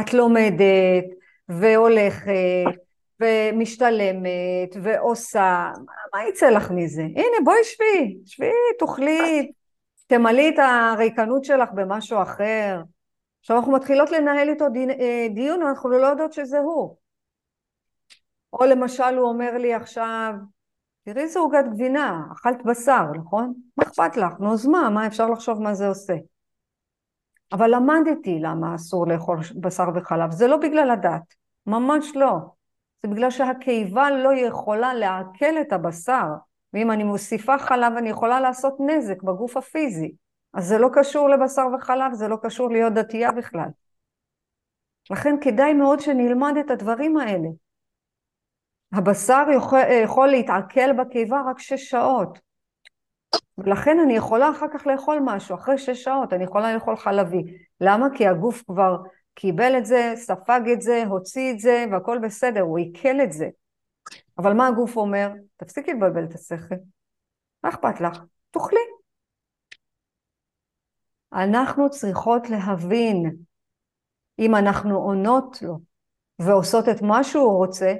את 0.00 0.14
לומדת 0.14 1.04
והולכת 1.48 2.32
ומשתלמת 3.20 4.76
ועושה, 4.82 5.70
מה 6.14 6.28
יצא 6.28 6.50
לך 6.50 6.70
מזה? 6.70 7.02
הנה 7.02 7.36
בואי 7.44 7.64
שבי, 7.64 8.18
שבי, 8.26 8.50
תאכלי, 8.78 9.52
תמלאי 10.06 10.48
את 10.48 10.58
הריקנות 10.58 11.44
שלך 11.44 11.68
במשהו 11.74 12.22
אחר. 12.22 12.80
עכשיו 13.40 13.56
אנחנו 13.56 13.72
מתחילות 13.72 14.10
לנהל 14.10 14.48
איתו 14.48 14.64
אה, 15.00 15.26
דיון, 15.34 15.62
אנחנו 15.62 15.90
לא 15.90 16.06
יודעות 16.06 16.32
שזה 16.32 16.58
הוא. 16.58 16.96
או 18.52 18.64
למשל 18.64 19.14
הוא 19.16 19.28
אומר 19.28 19.58
לי 19.58 19.74
עכשיו, 19.74 20.32
תראי 21.04 21.22
איזה 21.22 21.38
עוגת 21.38 21.64
גבינה, 21.72 22.26
אכלת 22.32 22.64
בשר, 22.64 23.04
נכון? 23.14 23.54
מה 23.76 23.84
אכפת 23.84 24.16
לך? 24.16 24.32
נו, 24.40 24.52
אז 24.52 24.66
מה? 24.66 24.90
מה 24.90 25.06
אפשר 25.06 25.26
לחשוב 25.26 25.62
מה 25.62 25.74
זה 25.74 25.88
עושה? 25.88 26.14
אבל 27.52 27.74
למדתי 27.74 28.38
למה 28.40 28.74
אסור 28.74 29.06
לאכול 29.06 29.38
בשר 29.60 29.84
וחלב. 29.94 30.30
זה 30.30 30.46
לא 30.46 30.56
בגלל 30.56 30.90
הדת, 30.90 31.34
ממש 31.66 32.16
לא. 32.16 32.36
זה 33.02 33.08
בגלל 33.08 33.30
שהקיבה 33.30 34.10
לא 34.10 34.30
יכולה 34.36 34.94
לעכל 34.94 35.60
את 35.60 35.72
הבשר, 35.72 36.26
ואם 36.72 36.90
אני 36.90 37.04
מוסיפה 37.04 37.58
חלב 37.58 37.92
אני 37.96 38.08
יכולה 38.08 38.40
לעשות 38.40 38.76
נזק 38.80 39.22
בגוף 39.22 39.56
הפיזי. 39.56 40.12
אז 40.54 40.66
זה 40.66 40.78
לא 40.78 40.88
קשור 40.92 41.28
לבשר 41.28 41.66
וחלב, 41.74 42.12
זה 42.12 42.28
לא 42.28 42.36
קשור 42.42 42.70
להיות 42.70 42.92
דתייה 42.92 43.32
בכלל. 43.32 43.68
לכן 45.10 45.34
כדאי 45.40 45.72
מאוד 45.72 46.00
שנלמד 46.00 46.54
את 46.60 46.70
הדברים 46.70 47.16
האלה. 47.16 47.48
הבשר 48.92 49.46
יכול, 49.56 49.78
יכול 50.04 50.28
להתעכל 50.28 50.92
בקיבה 50.92 51.42
רק 51.50 51.58
שש 51.58 51.90
שעות. 51.90 52.38
ולכן 53.58 53.98
אני 54.04 54.16
יכולה 54.16 54.50
אחר 54.50 54.66
כך 54.72 54.86
לאכול 54.86 55.18
משהו, 55.24 55.54
אחרי 55.54 55.78
שש 55.78 56.02
שעות 56.04 56.32
אני 56.32 56.44
יכולה 56.44 56.74
לאכול 56.74 56.96
חלבי. 56.96 57.42
למה? 57.80 58.06
כי 58.14 58.26
הגוף 58.26 58.62
כבר 58.66 58.96
קיבל 59.34 59.78
את 59.78 59.86
זה, 59.86 60.12
ספג 60.16 60.60
את 60.72 60.82
זה, 60.82 61.04
הוציא 61.06 61.52
את 61.52 61.58
זה, 61.58 61.84
והכל 61.92 62.18
בסדר, 62.18 62.60
הוא 62.60 62.78
עיכל 62.78 63.20
את 63.22 63.32
זה. 63.32 63.48
אבל 64.38 64.52
מה 64.52 64.66
הגוף 64.66 64.96
אומר? 64.96 65.30
תפסיקי 65.56 65.92
לבלבל 65.92 66.24
את 66.24 66.34
השכל. 66.34 66.74
מה 67.64 67.70
אכפת 67.70 68.00
לך? 68.00 68.22
תאכלי. 68.50 68.78
אנחנו 71.32 71.90
צריכות 71.90 72.50
להבין, 72.50 73.36
אם 74.38 74.54
אנחנו 74.54 74.98
עונות 74.98 75.62
לו 75.62 75.78
ועושות 76.38 76.88
את 76.88 77.02
מה 77.02 77.24
שהוא 77.24 77.56
רוצה, 77.56 77.94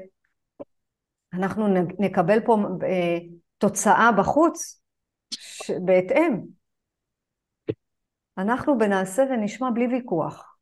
אנחנו 1.33 1.67
נקבל 1.99 2.41
פה 2.41 2.57
אה, 2.83 3.19
תוצאה 3.59 4.13
בחוץ 4.13 4.81
בהתאם. 5.85 6.41
אנחנו 8.39 8.79
בנעשה 8.79 9.23
ונשמע 9.31 9.71
בלי 9.71 9.87
ויכוח. 9.87 10.57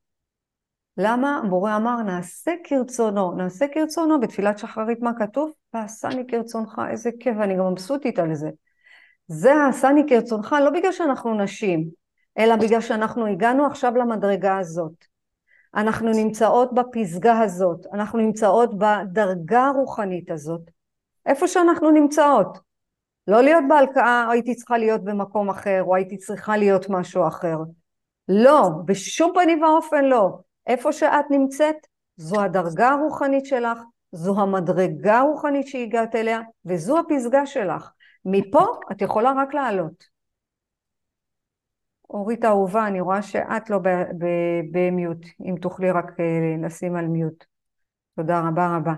למה? 0.97 1.41
המורה 1.45 1.77
אמר, 1.77 2.03
נעשה 2.03 2.53
כרצונו. 2.65 3.33
נעשה 3.33 3.67
כרצונו, 3.75 4.21
בתפילת 4.21 4.59
שחרית 4.59 5.01
מה 5.01 5.11
כתוב? 5.19 5.51
ועשני 5.75 6.27
כרצונך, 6.29 6.81
איזה 6.91 7.11
כיף, 7.21 7.37
אני 7.41 7.57
גם 7.57 7.73
מבסוטית 7.73 8.19
על 8.19 8.35
זה. 8.35 8.51
זה 9.27 9.55
העשני 9.55 10.03
כרצונך, 10.09 10.57
לא 10.65 10.71
בגלל 10.71 10.93
שאנחנו 10.93 11.35
נשים, 11.35 11.89
אלא 12.39 12.57
בגלל 12.57 12.81
שאנחנו 12.81 13.27
הגענו 13.27 13.67
עכשיו 13.67 13.97
למדרגה 13.97 14.59
הזאת. 14.59 15.05
אנחנו 15.75 16.11
נמצאות 16.13 16.75
בפסגה 16.75 17.41
הזאת, 17.41 17.87
אנחנו 17.93 18.19
נמצאות 18.19 18.71
בדרגה 18.79 19.67
הרוחנית 19.67 20.31
הזאת, 20.31 20.71
איפה 21.27 21.49
שאנחנו 21.49 21.91
נמצאות. 21.91 22.59
לא 23.29 23.43
להיות 23.43 23.65
בהלקאה, 23.69 24.31
הייתי 24.31 24.55
צריכה 24.55 24.79
להיות 24.79 25.05
במקום 25.05 25.51
אחר, 25.51 25.83
או 25.83 25.95
הייתי 25.95 26.17
צריכה 26.17 26.57
להיות 26.57 26.87
משהו 26.89 27.29
אחר. 27.29 27.57
לא, 28.29 28.71
בשום 28.85 29.33
פנים 29.35 29.63
ואופן 29.63 30.05
לא. 30.05 30.39
איפה 30.67 30.93
שאת 30.93 31.25
נמצאת, 31.31 31.77
זו 32.17 32.41
הדרגה 32.41 32.89
הרוחנית 32.89 33.47
שלך, 33.47 33.79
זו 34.13 34.41
המדרגה 34.41 35.19
הרוחנית 35.19 35.67
שהגעת 35.67 36.15
אליה, 36.15 36.41
וזו 36.65 36.99
הפסגה 36.99 37.47
שלך. 37.47 37.91
מפה 38.25 38.67
את 38.93 39.03
יכולה 39.03 39.33
רק 39.37 39.55
לעלות. 39.55 40.18
אורית 42.11 42.45
אהובה, 42.45 42.87
אני 42.87 43.01
רואה 43.01 43.23
שאת 43.23 43.71
לא 43.71 43.79
במיוט, 44.73 45.27
אם 45.45 45.55
תוכלי 45.61 45.91
רק 45.91 46.21
אה, 46.21 46.67
לשים 46.67 46.97
על 46.97 47.07
מיוט. 47.07 47.45
תודה 48.17 48.49
רבה 48.49 48.77
רבה. 48.77 48.93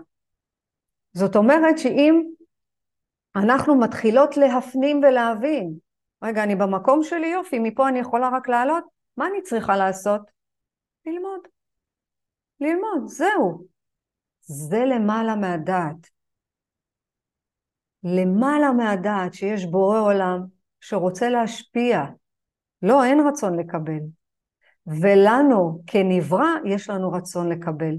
זאת 1.12 1.36
אומרת 1.36 1.78
שאם 1.78 2.22
אנחנו 3.36 3.74
מתחילות 3.74 4.36
להפנים 4.36 5.00
ולהבין, 5.04 5.74
רגע, 6.22 6.42
אני 6.42 6.54
במקום 6.56 7.02
שלי 7.02 7.26
יופי, 7.26 7.58
מפה 7.58 7.88
אני 7.88 7.98
יכולה 7.98 8.28
רק 8.32 8.48
לעלות, 8.48 8.84
מה 9.16 9.26
אני 9.26 9.42
צריכה 9.42 9.76
לעשות? 9.76 10.30
ללמוד. 11.06 11.40
ללמוד, 12.60 13.06
זהו. 13.06 13.66
זה 14.40 14.84
למעלה 14.84 15.36
מהדעת. 15.36 16.10
למעלה 18.04 18.72
מהדעת 18.72 19.34
שיש 19.34 19.64
בורא 19.64 20.00
עולם 20.00 20.40
שרוצה 20.80 21.28
להשפיע, 21.28 22.04
לא, 22.82 23.04
אין 23.04 23.26
רצון 23.28 23.58
לקבל. 23.58 24.00
ולנו 24.86 25.82
כנברא 25.86 26.48
יש 26.64 26.90
לנו 26.90 27.12
רצון 27.12 27.48
לקבל. 27.48 27.94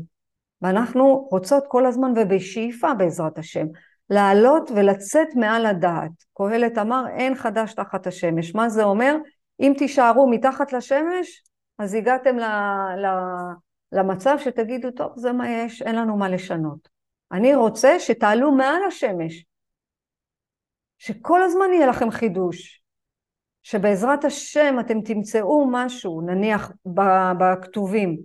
ואנחנו 0.61 1.27
רוצות 1.31 1.63
כל 1.67 1.85
הזמן 1.85 2.13
ובשאיפה 2.15 2.93
בעזרת 2.93 3.37
השם 3.37 3.65
לעלות 4.09 4.71
ולצאת 4.75 5.27
מעל 5.35 5.65
הדעת. 5.65 6.11
קהלת 6.37 6.77
אמר 6.77 7.05
אין 7.17 7.35
חדש 7.35 7.73
תחת 7.73 8.07
השמש. 8.07 8.55
מה 8.55 8.69
זה 8.69 8.83
אומר? 8.83 9.15
אם 9.59 9.73
תישארו 9.77 10.29
מתחת 10.29 10.73
לשמש 10.73 11.43
אז 11.77 11.93
הגעתם 11.93 12.37
ל, 12.37 12.43
ל, 12.97 13.05
למצב 13.91 14.37
שתגידו 14.39 14.91
טוב 14.91 15.13
זה 15.15 15.31
מה 15.31 15.49
יש, 15.49 15.81
אין 15.81 15.95
לנו 15.95 16.17
מה 16.17 16.29
לשנות. 16.29 16.89
אני 17.31 17.55
רוצה 17.55 17.99
שתעלו 17.99 18.51
מעל 18.51 18.83
השמש. 18.87 19.45
שכל 20.97 21.43
הזמן 21.43 21.73
יהיה 21.73 21.87
לכם 21.87 22.11
חידוש. 22.11 22.80
שבעזרת 23.63 24.25
השם 24.25 24.75
אתם 24.79 25.01
תמצאו 25.01 25.67
משהו, 25.71 26.21
נניח 26.21 26.71
בכתובים. 27.37 28.17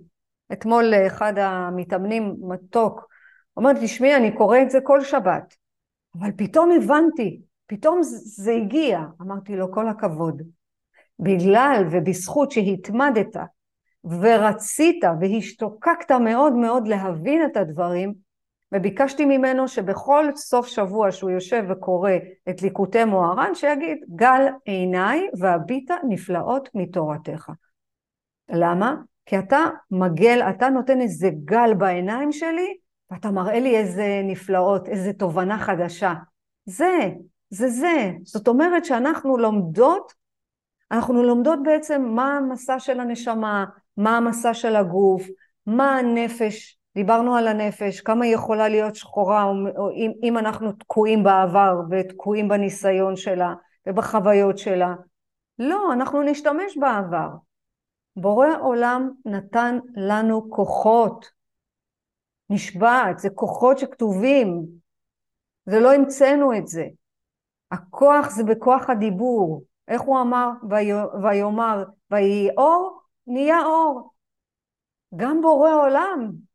אתמול 0.53 0.93
אחד 1.07 1.33
המתאמנים 1.37 2.35
מתוק, 2.41 3.07
אומר 3.57 3.73
לי, 3.73 3.79
תשמעי, 3.83 4.15
אני 4.15 4.35
קורא 4.35 4.57
את 4.61 4.71
זה 4.71 4.79
כל 4.83 5.01
שבת, 5.01 5.55
אבל 6.19 6.31
פתאום 6.37 6.71
הבנתי, 6.71 7.41
פתאום 7.67 7.99
זה 8.03 8.51
הגיע. 8.51 9.01
אמרתי 9.21 9.55
לו, 9.55 9.71
כל 9.71 9.87
הכבוד. 9.87 10.41
בגלל 11.19 11.83
ובזכות 11.91 12.51
שהתמדת 12.51 13.35
ורצית 14.05 15.03
והשתוקקת 15.21 16.11
מאוד 16.11 16.53
מאוד 16.53 16.87
להבין 16.87 17.45
את 17.45 17.57
הדברים, 17.57 18.13
וביקשתי 18.71 19.25
ממנו 19.25 19.67
שבכל 19.67 20.25
סוף 20.35 20.67
שבוע 20.67 21.11
שהוא 21.11 21.31
יושב 21.31 21.63
וקורא 21.69 22.11
את 22.49 22.61
ליקוטי 22.61 23.05
מוהר"ן, 23.05 23.55
שיגיד 23.55 23.97
גל 24.15 24.47
עיניי 24.65 25.27
והביטה 25.39 25.95
נפלאות 26.07 26.69
מתורתך. 26.73 27.51
למה? 28.49 28.95
כי 29.25 29.39
אתה 29.39 29.59
מגל, 29.91 30.41
אתה 30.49 30.69
נותן 30.69 31.01
איזה 31.01 31.29
גל 31.45 31.73
בעיניים 31.73 32.31
שלי, 32.31 32.77
ואתה 33.11 33.31
מראה 33.31 33.59
לי 33.59 33.77
איזה 33.77 34.21
נפלאות, 34.23 34.87
איזה 34.87 35.13
תובנה 35.13 35.57
חדשה. 35.57 36.13
זה, 36.65 37.09
זה 37.49 37.69
זה. 37.69 38.11
זאת 38.23 38.47
אומרת 38.47 38.85
שאנחנו 38.85 39.37
לומדות, 39.37 40.13
אנחנו 40.91 41.23
לומדות 41.23 41.59
בעצם 41.63 42.01
מה 42.01 42.37
המסע 42.37 42.79
של 42.79 42.99
הנשמה, 42.99 43.65
מה 43.97 44.17
המסע 44.17 44.53
של 44.53 44.75
הגוף, 44.75 45.27
מה 45.65 45.97
הנפש 45.97 46.77
דיברנו 46.97 47.35
על 47.35 47.47
הנפש, 47.47 48.01
כמה 48.01 48.25
היא 48.25 48.35
יכולה 48.35 48.69
להיות 48.69 48.95
שחורה 48.95 49.43
או 49.77 49.89
אם, 49.91 50.11
אם 50.23 50.37
אנחנו 50.37 50.71
תקועים 50.71 51.23
בעבר 51.23 51.81
ותקועים 51.91 52.47
בניסיון 52.47 53.15
שלה 53.15 53.53
ובחוויות 53.87 54.57
שלה. 54.57 54.95
לא, 55.59 55.93
אנחנו 55.93 56.23
נשתמש 56.23 56.77
בעבר. 56.77 57.27
בורא 58.15 58.47
עולם 58.61 59.11
נתן 59.25 59.79
לנו 59.95 60.49
כוחות. 60.49 61.25
נשבעת, 62.49 63.19
זה 63.19 63.29
כוחות 63.29 63.77
שכתובים. 63.77 64.65
זה 65.65 65.79
לא 65.79 65.93
המצאנו 65.93 66.57
את 66.57 66.67
זה. 66.67 66.85
הכוח 67.71 68.29
זה 68.29 68.43
בכוח 68.43 68.89
הדיבור. 68.89 69.63
איך 69.87 70.01
הוא 70.01 70.21
אמר? 70.21 70.49
ויאמר 71.21 71.83
ויהי 72.11 72.49
אור, 72.57 73.01
נהיה 73.27 73.61
אור. 73.65 74.11
גם 75.15 75.41
בורא 75.41 75.71
עולם 75.71 76.46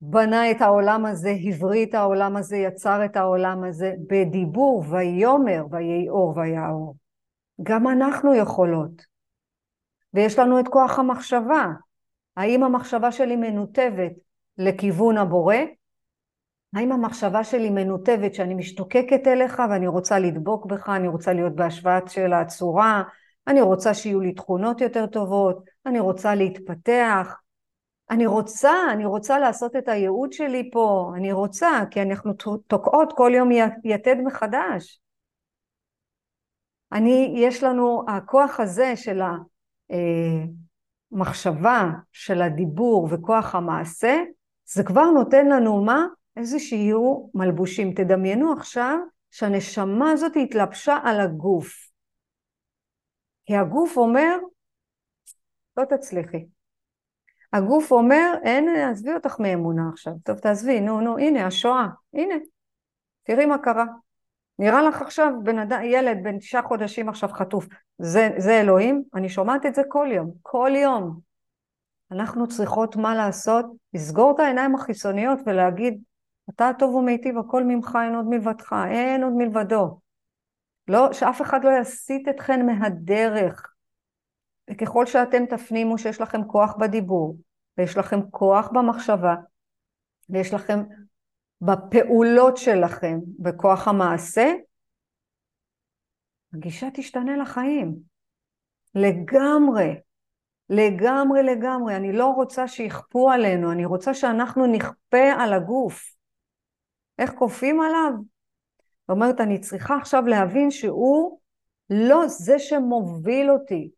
בנה 0.00 0.50
את 0.50 0.60
העולם 0.60 1.06
הזה, 1.06 1.34
הבריא 1.44 1.86
את 1.86 1.94
העולם 1.94 2.36
הזה, 2.36 2.56
יצר 2.56 3.04
את 3.04 3.16
העולם 3.16 3.64
הזה 3.64 3.94
בדיבור, 4.08 4.84
ויאמר, 4.90 5.64
ויהי 5.70 6.08
אור 6.08 6.36
ויעור. 6.36 6.96
גם 7.62 7.88
אנחנו 7.88 8.34
יכולות. 8.34 9.02
ויש 10.14 10.38
לנו 10.38 10.60
את 10.60 10.68
כוח 10.68 10.98
המחשבה. 10.98 11.66
האם 12.36 12.64
המחשבה 12.64 13.12
שלי 13.12 13.36
מנותבת 13.36 14.12
לכיוון 14.58 15.18
הבורא? 15.18 15.54
האם 16.74 16.92
המחשבה 16.92 17.44
שלי 17.44 17.70
מנותבת 17.70 18.34
שאני 18.34 18.54
משתוקקת 18.54 19.26
אליך 19.26 19.62
ואני 19.70 19.86
רוצה 19.86 20.18
לדבוק 20.18 20.66
בך, 20.66 20.88
אני 20.88 21.08
רוצה 21.08 21.32
להיות 21.32 21.54
בהשוואת 21.54 22.08
של 22.08 22.32
הצורה, 22.32 23.02
אני 23.46 23.60
רוצה 23.60 23.94
שיהיו 23.94 24.20
לי 24.20 24.32
תכונות 24.32 24.80
יותר 24.80 25.06
טובות, 25.06 25.64
אני 25.86 26.00
רוצה 26.00 26.34
להתפתח, 26.34 27.36
אני 28.10 28.26
רוצה, 28.26 28.72
אני 28.92 29.06
רוצה 29.06 29.38
לעשות 29.38 29.76
את 29.76 29.88
הייעוד 29.88 30.32
שלי 30.32 30.70
פה, 30.72 31.12
אני 31.16 31.32
רוצה, 31.32 31.80
כי 31.90 32.02
אנחנו 32.02 32.32
תוקעות 32.66 33.12
כל 33.16 33.32
יום 33.34 33.48
יתד 33.84 34.16
מחדש. 34.24 35.00
אני, 36.92 37.34
יש 37.36 37.62
לנו, 37.62 38.04
הכוח 38.08 38.60
הזה 38.60 38.92
של 38.96 39.20
המחשבה, 41.12 41.90
של 42.12 42.42
הדיבור 42.42 43.08
וכוח 43.10 43.54
המעשה, 43.54 44.16
זה 44.64 44.84
כבר 44.84 45.04
נותן 45.10 45.46
לנו 45.46 45.84
מה? 45.84 46.06
איזה 46.36 46.58
שיהיו 46.58 47.26
מלבושים. 47.34 47.92
תדמיינו 47.92 48.52
עכשיו 48.52 48.98
שהנשמה 49.30 50.10
הזאת 50.10 50.32
התלבשה 50.42 50.98
על 51.04 51.20
הגוף. 51.20 51.90
כי 53.46 53.56
הגוף 53.56 53.96
אומר, 53.96 54.36
לא 55.76 55.84
תצליחי. 55.84 56.46
הגוף 57.52 57.92
אומר, 57.92 58.34
אין, 58.42 58.68
עזבי 58.68 59.14
אותך 59.14 59.40
מאמונה 59.40 59.82
עכשיו. 59.92 60.12
טוב, 60.24 60.38
תעזבי, 60.38 60.80
נו, 60.80 61.00
נו, 61.00 61.18
הנה, 61.18 61.46
השואה, 61.46 61.86
הנה, 62.14 62.34
תראי 63.22 63.46
מה 63.46 63.58
קרה. 63.58 63.84
נראה 64.58 64.82
לך 64.82 65.02
עכשיו 65.02 65.32
בן 65.42 65.58
אדם, 65.58 65.80
ילד 65.82 66.18
בן 66.22 66.38
תשעה 66.38 66.62
חודשים 66.62 67.08
עכשיו 67.08 67.28
חטוף. 67.28 67.66
זה, 67.98 68.28
זה 68.36 68.60
אלוהים? 68.60 69.02
אני 69.14 69.28
שומעת 69.28 69.66
את 69.66 69.74
זה 69.74 69.82
כל 69.88 70.08
יום, 70.12 70.32
כל 70.42 70.70
יום. 70.74 71.20
אנחנו 72.10 72.48
צריכות 72.48 72.96
מה 72.96 73.14
לעשות? 73.14 73.66
לסגור 73.94 74.34
את 74.34 74.40
העיניים 74.40 74.74
החיצוניות 74.74 75.38
ולהגיד, 75.46 76.02
אתה 76.50 76.68
הטוב 76.68 76.94
ומיטיב, 76.94 77.38
הכל 77.38 77.64
ממך, 77.64 77.98
אין 78.04 78.14
עוד 78.14 78.26
מלבדך, 78.28 78.74
אין 78.90 79.22
עוד 79.22 79.32
מלבדו. 79.32 79.98
לא, 80.88 81.12
שאף 81.12 81.42
אחד 81.42 81.64
לא 81.64 81.70
יסיט 81.80 82.28
אתכן 82.28 82.66
מהדרך. 82.66 83.67
וככל 84.70 85.06
שאתם 85.06 85.46
תפנימו 85.46 85.98
שיש 85.98 86.20
לכם 86.20 86.44
כוח 86.44 86.76
בדיבור, 86.76 87.36
ויש 87.78 87.96
לכם 87.96 88.20
כוח 88.30 88.68
במחשבה, 88.68 89.34
ויש 90.28 90.54
לכם 90.54 90.82
בפעולות 91.60 92.56
שלכם, 92.56 93.18
בכוח 93.38 93.88
המעשה, 93.88 94.52
הגישה 96.54 96.88
תשתנה 96.94 97.36
לחיים. 97.36 97.96
לגמרי. 98.94 100.00
לגמרי 100.70 101.42
לגמרי. 101.42 101.96
אני 101.96 102.12
לא 102.12 102.26
רוצה 102.26 102.68
שיכפו 102.68 103.30
עלינו, 103.30 103.72
אני 103.72 103.84
רוצה 103.84 104.14
שאנחנו 104.14 104.66
נכפה 104.66 105.32
על 105.38 105.52
הגוף. 105.52 106.14
איך 107.18 107.32
כופים 107.32 107.80
עליו? 107.80 108.12
זאת 109.00 109.10
אומרת, 109.10 109.40
אני 109.40 109.60
צריכה 109.60 109.96
עכשיו 109.96 110.26
להבין 110.26 110.70
שהוא 110.70 111.40
לא 111.90 112.28
זה 112.28 112.58
שמוביל 112.58 113.50
אותי, 113.50 113.90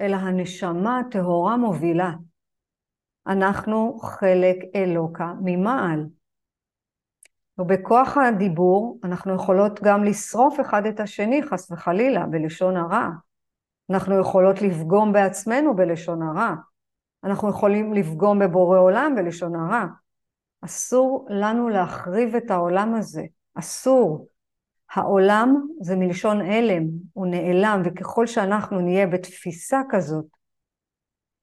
אלא 0.00 0.16
הנשמה 0.16 0.98
הטהורה 0.98 1.56
מובילה. 1.56 2.10
אנחנו 3.26 3.98
חלק 3.98 4.56
אלוקה 4.74 5.32
ממעל. 5.42 6.06
ובכוח 7.58 8.16
הדיבור 8.16 8.98
אנחנו 9.04 9.34
יכולות 9.34 9.80
גם 9.82 10.04
לשרוף 10.04 10.60
אחד 10.60 10.86
את 10.86 11.00
השני, 11.00 11.42
חס 11.42 11.70
וחלילה, 11.70 12.26
בלשון 12.26 12.76
הרע. 12.76 13.08
אנחנו 13.90 14.20
יכולות 14.20 14.62
לפגום 14.62 15.12
בעצמנו 15.12 15.76
בלשון 15.76 16.22
הרע. 16.22 16.54
אנחנו 17.24 17.50
יכולים 17.50 17.94
לפגום 17.94 18.38
בבורא 18.38 18.78
עולם 18.78 19.14
בלשון 19.16 19.54
הרע. 19.54 19.86
אסור 20.64 21.26
לנו 21.30 21.68
להחריב 21.68 22.34
את 22.34 22.50
העולם 22.50 22.94
הזה. 22.94 23.22
אסור. 23.54 24.26
העולם 24.90 25.68
זה 25.80 25.96
מלשון 25.96 26.40
הלם, 26.40 26.84
הוא 27.12 27.26
נעלם, 27.26 27.82
וככל 27.84 28.26
שאנחנו 28.26 28.80
נהיה 28.80 29.06
בתפיסה 29.06 29.80
כזאת, 29.90 30.26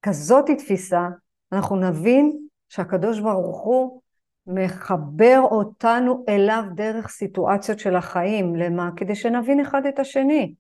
כזאת 0.02 0.48
היא 0.48 0.58
תפיסה, 0.58 1.08
אנחנו 1.52 1.76
נבין 1.76 2.48
שהקדוש 2.70 3.20
ברוך 3.20 3.64
הוא 3.64 4.02
מחבר 4.48 5.40
אותנו 5.44 6.26
אליו 6.30 6.64
דרך 6.76 7.10
סיטואציות 7.10 7.80
של 7.80 7.96
החיים. 7.96 8.56
למה? 8.56 8.90
כדי 8.96 9.16
שנבין 9.16 9.60
אחד 9.60 9.86
את 9.86 10.00
השני. 10.00 10.54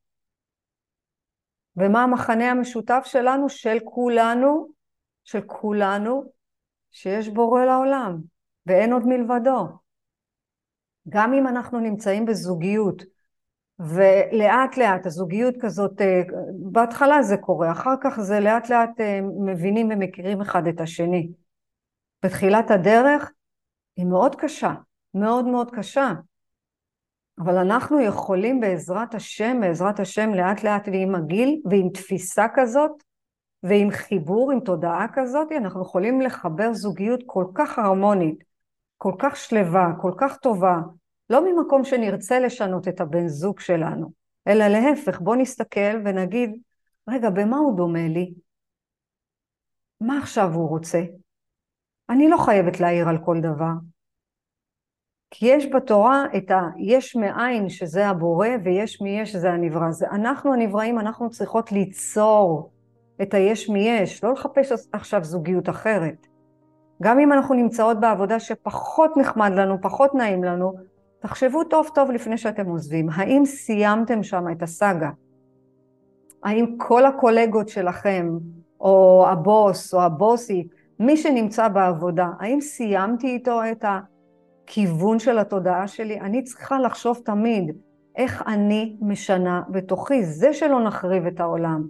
ומה 1.77 2.03
המחנה 2.03 2.51
המשותף 2.51 3.01
שלנו? 3.05 3.49
של 3.49 3.77
כולנו, 3.83 4.67
של 5.23 5.41
כולנו, 5.41 6.23
שיש 6.91 7.29
בורא 7.29 7.65
לעולם, 7.65 8.17
ואין 8.65 8.93
עוד 8.93 9.03
מלבדו. 9.05 9.86
גם 11.09 11.33
אם 11.33 11.47
אנחנו 11.47 11.79
נמצאים 11.79 12.25
בזוגיות, 12.25 13.03
ולאט 13.79 14.77
לאט 14.77 15.05
הזוגיות 15.05 15.55
כזאת, 15.61 16.01
אה, 16.01 16.21
בהתחלה 16.71 17.23
זה 17.23 17.37
קורה, 17.37 17.71
אחר 17.71 17.95
כך 18.01 18.19
זה 18.19 18.39
לאט 18.39 18.69
לאט 18.69 18.99
אה, 18.99 19.19
מבינים 19.45 19.89
ומכירים 19.91 20.41
אחד 20.41 20.67
את 20.67 20.81
השני. 20.81 21.29
בתחילת 22.23 22.71
הדרך 22.71 23.31
היא 23.95 24.05
מאוד 24.05 24.35
קשה, 24.35 24.73
מאוד 25.13 25.45
מאוד 25.45 25.71
קשה. 25.75 26.13
אבל 27.39 27.57
אנחנו 27.57 27.99
יכולים 27.99 28.59
בעזרת 28.59 29.15
השם, 29.15 29.57
בעזרת 29.61 29.99
השם 29.99 30.33
לאט 30.33 30.63
לאט 30.63 30.87
ועם 30.87 31.15
הגיל 31.15 31.61
ועם 31.69 31.89
תפיסה 31.89 32.45
כזאת 32.55 32.91
ועם 33.63 33.91
חיבור, 33.91 34.51
עם 34.51 34.59
תודעה 34.59 35.05
כזאת, 35.13 35.51
אנחנו 35.51 35.81
יכולים 35.81 36.21
לחבר 36.21 36.73
זוגיות 36.73 37.19
כל 37.25 37.45
כך 37.53 37.79
הרמונית, 37.79 38.43
כל 38.97 39.13
כך 39.19 39.35
שלווה, 39.35 39.87
כל 40.01 40.11
כך 40.17 40.37
טובה, 40.37 40.75
לא 41.29 41.45
ממקום 41.45 41.83
שנרצה 41.83 42.39
לשנות 42.39 42.87
את 42.87 43.01
הבן 43.01 43.27
זוג 43.27 43.59
שלנו, 43.59 44.11
אלא 44.47 44.67
להפך, 44.67 45.21
בוא 45.21 45.35
נסתכל 45.35 46.01
ונגיד, 46.05 46.61
רגע, 47.09 47.29
במה 47.29 47.57
הוא 47.57 47.77
דומה 47.77 48.07
לי? 48.07 48.33
מה 50.01 50.17
עכשיו 50.17 50.53
הוא 50.53 50.69
רוצה? 50.69 51.01
אני 52.09 52.29
לא 52.29 52.37
חייבת 52.37 52.79
להעיר 52.79 53.09
על 53.09 53.17
כל 53.25 53.37
דבר. 53.41 53.73
כי 55.31 55.45
יש 55.45 55.65
בתורה 55.75 56.25
את 56.37 56.51
היש 56.51 57.15
מאין 57.15 57.69
שזה 57.69 58.07
הבורא 58.07 58.47
ויש 58.63 59.01
מיש 59.01 59.31
שזה 59.31 59.49
הנברא. 59.51 59.91
זה 59.91 60.07
אנחנו 60.11 60.53
הנבראים, 60.53 60.99
אנחנו 60.99 61.29
צריכות 61.29 61.71
ליצור 61.71 62.71
את 63.21 63.33
היש 63.33 63.69
מיש, 63.69 64.23
לא 64.23 64.33
לחפש 64.33 64.71
עכשיו 64.91 65.23
זוגיות 65.23 65.69
אחרת. 65.69 66.26
גם 67.01 67.19
אם 67.19 67.33
אנחנו 67.33 67.55
נמצאות 67.55 67.99
בעבודה 67.99 68.39
שפחות 68.39 69.17
נחמד 69.17 69.51
לנו, 69.55 69.81
פחות 69.81 70.15
נעים 70.15 70.43
לנו, 70.43 70.73
תחשבו 71.19 71.63
טוב 71.63 71.89
טוב 71.93 72.11
לפני 72.11 72.37
שאתם 72.37 72.65
עוזבים. 72.65 73.09
האם 73.13 73.45
סיימתם 73.45 74.23
שם 74.23 74.45
את 74.51 74.63
הסאגה? 74.63 75.09
האם 76.43 76.75
כל 76.77 77.05
הקולגות 77.05 77.69
שלכם, 77.69 78.29
או 78.79 79.25
הבוס, 79.29 79.93
או 79.93 80.01
הבוסית, 80.01 80.67
מי 80.99 81.17
שנמצא 81.17 81.67
בעבודה, 81.67 82.27
האם 82.39 82.61
סיימתי 82.61 83.27
איתו 83.27 83.61
את 83.71 83.85
הכיוון 83.87 85.19
של 85.19 85.39
התודעה 85.39 85.87
שלי? 85.87 86.19
אני 86.19 86.43
צריכה 86.43 86.79
לחשוב 86.79 87.21
תמיד 87.25 87.71
איך 88.15 88.43
אני 88.47 88.97
משנה 89.01 89.61
בתוכי, 89.69 90.23
זה 90.23 90.53
שלא 90.53 90.83
נחריב 90.83 91.25
את 91.25 91.39
העולם. 91.39 91.87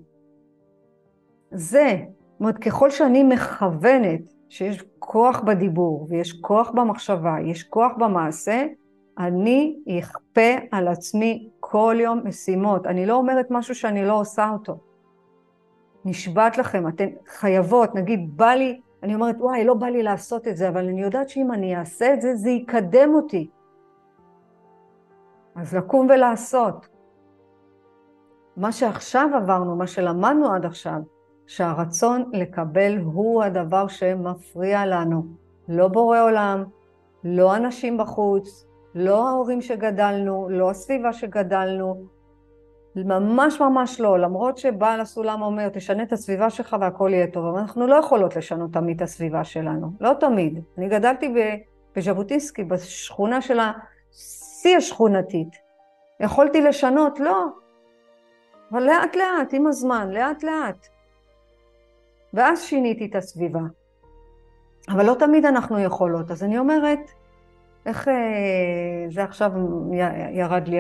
זה, 1.52 1.98
זאת 2.32 2.40
אומרת, 2.40 2.58
ככל 2.58 2.90
שאני 2.90 3.24
מכוונת 3.24 4.37
שיש 4.50 4.84
כוח 5.00 5.40
בדיבור 5.40 6.08
ויש 6.10 6.34
כוח 6.42 6.70
במחשבה, 6.70 7.36
יש 7.46 7.64
כוח 7.64 7.92
במעשה, 7.98 8.66
אני 9.20 9.80
אכפה 10.00 10.56
על 10.72 10.88
עצמי 10.88 11.50
כל 11.60 11.96
יום 12.00 12.22
משימות. 12.24 12.88
אני 12.88 13.06
לא 13.06 13.16
אומרת 13.16 13.48
משהו 13.50 13.76
שאני 13.76 14.06
לא 14.06 14.20
עושה 14.20 14.50
אותו. 14.50 14.78
נשבעת 16.06 16.58
לכם, 16.58 16.88
אתן 16.88 17.10
חייבות, 17.28 17.96
נגיד, 17.96 18.38
בא 18.38 18.52
לי, 18.52 18.82
אני 19.04 19.16
אומרת, 19.16 19.36
וואי, 19.40 19.64
לא 19.64 19.74
בא 19.74 19.88
לי 19.88 20.04
לעשות 20.04 20.48
את 20.48 20.58
זה, 20.58 20.70
אבל 20.70 20.88
אני 20.88 21.02
יודעת 21.02 21.30
שאם 21.30 21.52
אני 21.52 21.78
אעשה 21.78 22.14
את 22.14 22.22
זה, 22.22 22.36
זה 22.36 22.50
יקדם 22.50 23.14
אותי. 23.14 23.50
אז 25.56 25.76
לקום 25.76 26.08
ולעשות. 26.10 26.88
מה 28.58 28.72
שעכשיו 28.72 29.30
עברנו, 29.36 29.76
מה 29.76 29.88
שלמדנו 29.88 30.54
עד 30.54 30.66
עכשיו, 30.66 31.00
שהרצון 31.48 32.30
לקבל 32.34 32.98
הוא 32.98 33.44
הדבר 33.44 33.88
שמפריע 33.88 34.86
לנו. 34.86 35.24
לא 35.68 35.88
בורא 35.88 36.22
עולם, 36.22 36.64
לא 37.24 37.56
אנשים 37.56 37.98
בחוץ, 37.98 38.66
לא 38.96 39.28
ההורים 39.28 39.62
שגדלנו, 39.62 40.48
לא 40.50 40.70
הסביבה 40.70 41.14
שגדלנו, 41.14 42.06
ממש 42.96 43.62
ממש 43.62 44.02
לא, 44.02 44.20
למרות 44.20 44.58
שבעל 44.58 45.00
הסולם 45.00 45.42
אומר, 45.42 45.70
תשנה 45.70 46.04
את 46.04 46.14
הסביבה 46.14 46.50
שלך 46.50 46.76
והכל 46.82 47.10
יהיה 47.14 47.28
טוב, 47.28 47.46
אבל 47.46 47.60
אנחנו 47.60 47.88
לא 47.88 47.96
יכולות 47.96 48.36
לשנות 48.36 48.74
תמיד 48.74 48.96
את 48.96 49.02
הסביבה 49.02 49.44
שלנו, 49.44 49.92
לא 50.00 50.14
תמיד. 50.20 50.60
אני 50.78 50.90
גדלתי 50.90 51.34
בז'בוטינסקי, 51.96 52.64
בשכונה 52.64 53.42
של 53.42 53.60
השיא 53.60 54.78
השכונתית. 54.78 55.56
יכולתי 56.20 56.62
לשנות? 56.62 57.20
לא. 57.20 57.46
אבל 58.72 58.84
לאט 58.84 59.16
לאט, 59.16 59.54
עם 59.54 59.68
הזמן, 59.68 60.10
לאט 60.12 60.44
לאט. 60.44 60.97
ואז 62.34 62.62
שיניתי 62.62 63.06
את 63.06 63.16
הסביבה. 63.16 63.62
אבל 64.90 65.06
לא 65.06 65.16
תמיד 65.20 65.46
אנחנו 65.46 65.80
יכולות, 65.80 66.32
אז 66.32 66.44
אני 66.44 66.58
אומרת, 66.58 67.12
איך 67.86 68.08
אה, 68.08 68.14
זה 69.10 69.24
עכשיו 69.24 69.52
ירד 70.32 70.68
לי 70.68 70.80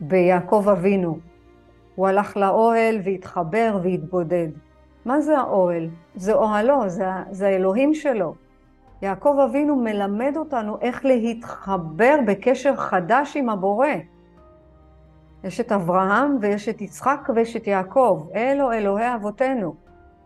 ביעקב 0.00 0.68
אבינו? 0.72 1.18
הוא 1.94 2.08
הלך 2.08 2.36
לאוהל 2.36 3.00
והתחבר 3.04 3.78
והתבודד. 3.82 4.48
מה 5.04 5.20
זה 5.20 5.38
האוהל? 5.38 5.88
זה 6.14 6.32
אוהלו, 6.32 6.88
זה, 6.88 7.04
זה 7.30 7.46
האלוהים 7.46 7.94
שלו. 7.94 8.34
יעקב 9.02 9.36
אבינו 9.50 9.76
מלמד 9.76 10.32
אותנו 10.36 10.78
איך 10.80 11.04
להתחבר 11.04 12.16
בקשר 12.26 12.76
חדש 12.76 13.36
עם 13.36 13.48
הבורא. 13.48 13.86
יש 15.44 15.60
את 15.60 15.72
אברהם 15.72 16.38
ויש 16.40 16.68
את 16.68 16.80
יצחק 16.80 17.28
ויש 17.34 17.56
את 17.56 17.66
יעקב, 17.66 18.26
אלו 18.34 18.72
אלוהי 18.72 19.14
אבותינו. 19.14 19.74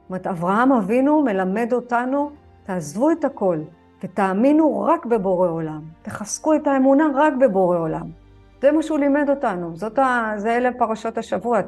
אומרת, 0.09 0.27
אברהם 0.27 0.73
אבינו 0.73 1.23
מלמד 1.23 1.73
אותנו, 1.73 2.31
תעזבו 2.65 3.11
את 3.11 3.25
הכל, 3.25 3.59
ותאמינו 4.05 4.83
רק 4.83 5.07
בבורא 5.07 5.49
עולם. 5.49 5.83
תחזקו 6.03 6.55
את 6.55 6.67
האמונה 6.67 7.05
רק 7.15 7.33
בבורא 7.41 7.79
עולם. 7.79 8.07
זה 8.63 8.73
מה 8.73 8.83
שהוא 8.83 8.99
לימד 8.99 9.31
אותנו, 9.31 9.77
זאת 9.77 9.99
ה... 9.99 10.33
זה 10.37 10.57
אלה 10.57 10.71
פרשות 10.79 11.19
השבוע, 11.19 11.61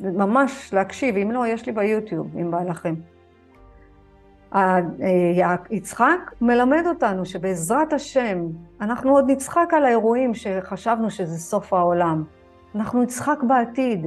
ממש 0.00 0.74
להקשיב, 0.74 1.16
אם 1.16 1.30
לא, 1.30 1.46
יש 1.46 1.66
לי 1.66 1.72
ביוטיוב, 1.72 2.36
אם 2.36 2.50
בא 2.50 2.62
לכם. 2.62 2.94
יצחק 5.70 6.34
מלמד 6.40 6.82
אותנו 6.86 7.26
שבעזרת 7.26 7.92
השם, 7.92 8.46
אנחנו 8.80 9.10
עוד 9.10 9.30
נצחק 9.30 9.68
על 9.72 9.84
האירועים 9.84 10.34
שחשבנו 10.34 11.10
שזה 11.10 11.38
סוף 11.38 11.72
העולם. 11.72 12.24
אנחנו 12.74 13.02
נצחק 13.02 13.42
בעתיד. 13.42 14.06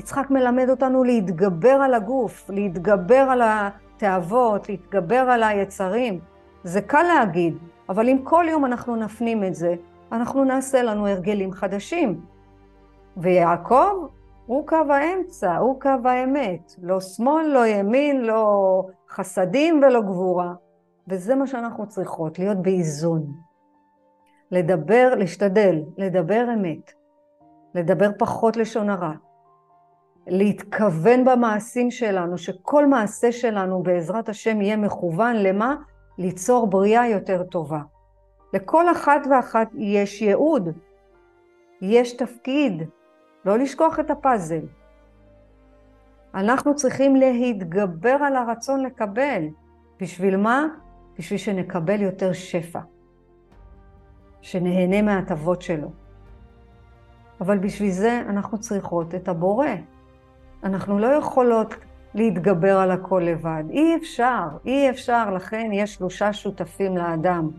יצחק 0.00 0.30
מלמד 0.30 0.70
אותנו 0.70 1.04
להתגבר 1.04 1.78
על 1.84 1.94
הגוף, 1.94 2.50
להתגבר 2.50 3.26
על 3.30 3.42
התאוות, 3.44 4.68
להתגבר 4.68 5.16
על 5.16 5.42
היצרים. 5.42 6.20
זה 6.64 6.80
קל 6.80 7.02
להגיד, 7.02 7.58
אבל 7.88 8.08
אם 8.08 8.18
כל 8.24 8.44
יום 8.48 8.64
אנחנו 8.64 8.96
נפנים 8.96 9.44
את 9.44 9.54
זה, 9.54 9.74
אנחנו 10.12 10.44
נעשה 10.44 10.82
לנו 10.82 11.08
הרגלים 11.08 11.52
חדשים. 11.52 12.20
ויעקב 13.16 14.06
הוא 14.46 14.66
קו 14.66 14.76
האמצע, 14.88 15.56
הוא 15.56 15.80
קו 15.80 15.98
האמת. 16.04 16.74
לא 16.82 17.00
שמאל, 17.00 17.46
לא 17.46 17.66
ימין, 17.66 18.20
לא 18.20 18.82
חסדים 19.10 19.82
ולא 19.82 20.00
גבורה. 20.00 20.54
וזה 21.08 21.34
מה 21.34 21.46
שאנחנו 21.46 21.88
צריכות, 21.88 22.38
להיות 22.38 22.62
באיזון. 22.62 23.32
לדבר, 24.50 25.14
להשתדל, 25.16 25.82
לדבר 25.96 26.46
אמת. 26.54 26.92
לדבר 27.74 28.10
פחות 28.18 28.56
לשון 28.56 28.90
הרע. 28.90 29.12
להתכוון 30.30 31.24
במעשים 31.24 31.90
שלנו, 31.90 32.38
שכל 32.38 32.86
מעשה 32.86 33.32
שלנו 33.32 33.82
בעזרת 33.82 34.28
השם 34.28 34.60
יהיה 34.60 34.76
מכוון 34.76 35.36
למה? 35.36 35.76
ליצור 36.18 36.66
בריאה 36.66 37.08
יותר 37.08 37.42
טובה. 37.42 37.80
לכל 38.54 38.92
אחת 38.92 39.20
ואחת 39.30 39.68
יש 39.74 40.22
ייעוד, 40.22 40.68
יש 41.82 42.12
תפקיד, 42.12 42.82
לא 43.44 43.58
לשכוח 43.58 44.00
את 44.00 44.10
הפאזל. 44.10 44.60
אנחנו 46.34 46.74
צריכים 46.74 47.16
להתגבר 47.16 48.16
על 48.20 48.36
הרצון 48.36 48.82
לקבל. 48.82 49.42
בשביל 50.00 50.36
מה? 50.36 50.66
בשביל 51.18 51.38
שנקבל 51.38 52.02
יותר 52.02 52.32
שפע, 52.32 52.80
שנהנה 54.40 55.02
מההטבות 55.02 55.62
שלו. 55.62 55.88
אבל 57.40 57.58
בשביל 57.58 57.90
זה 57.90 58.22
אנחנו 58.28 58.58
צריכות 58.58 59.14
את 59.14 59.28
הבורא. 59.28 59.66
אנחנו 60.64 60.98
לא 60.98 61.06
יכולות 61.06 61.74
להתגבר 62.14 62.78
על 62.78 62.90
הכל 62.90 63.22
לבד. 63.24 63.64
אי 63.70 63.96
אפשר, 63.96 64.48
אי 64.66 64.90
אפשר, 64.90 65.30
לכן 65.30 65.70
יש 65.72 65.94
שלושה 65.94 66.32
שותפים 66.32 66.96
לאדם. 66.96 67.50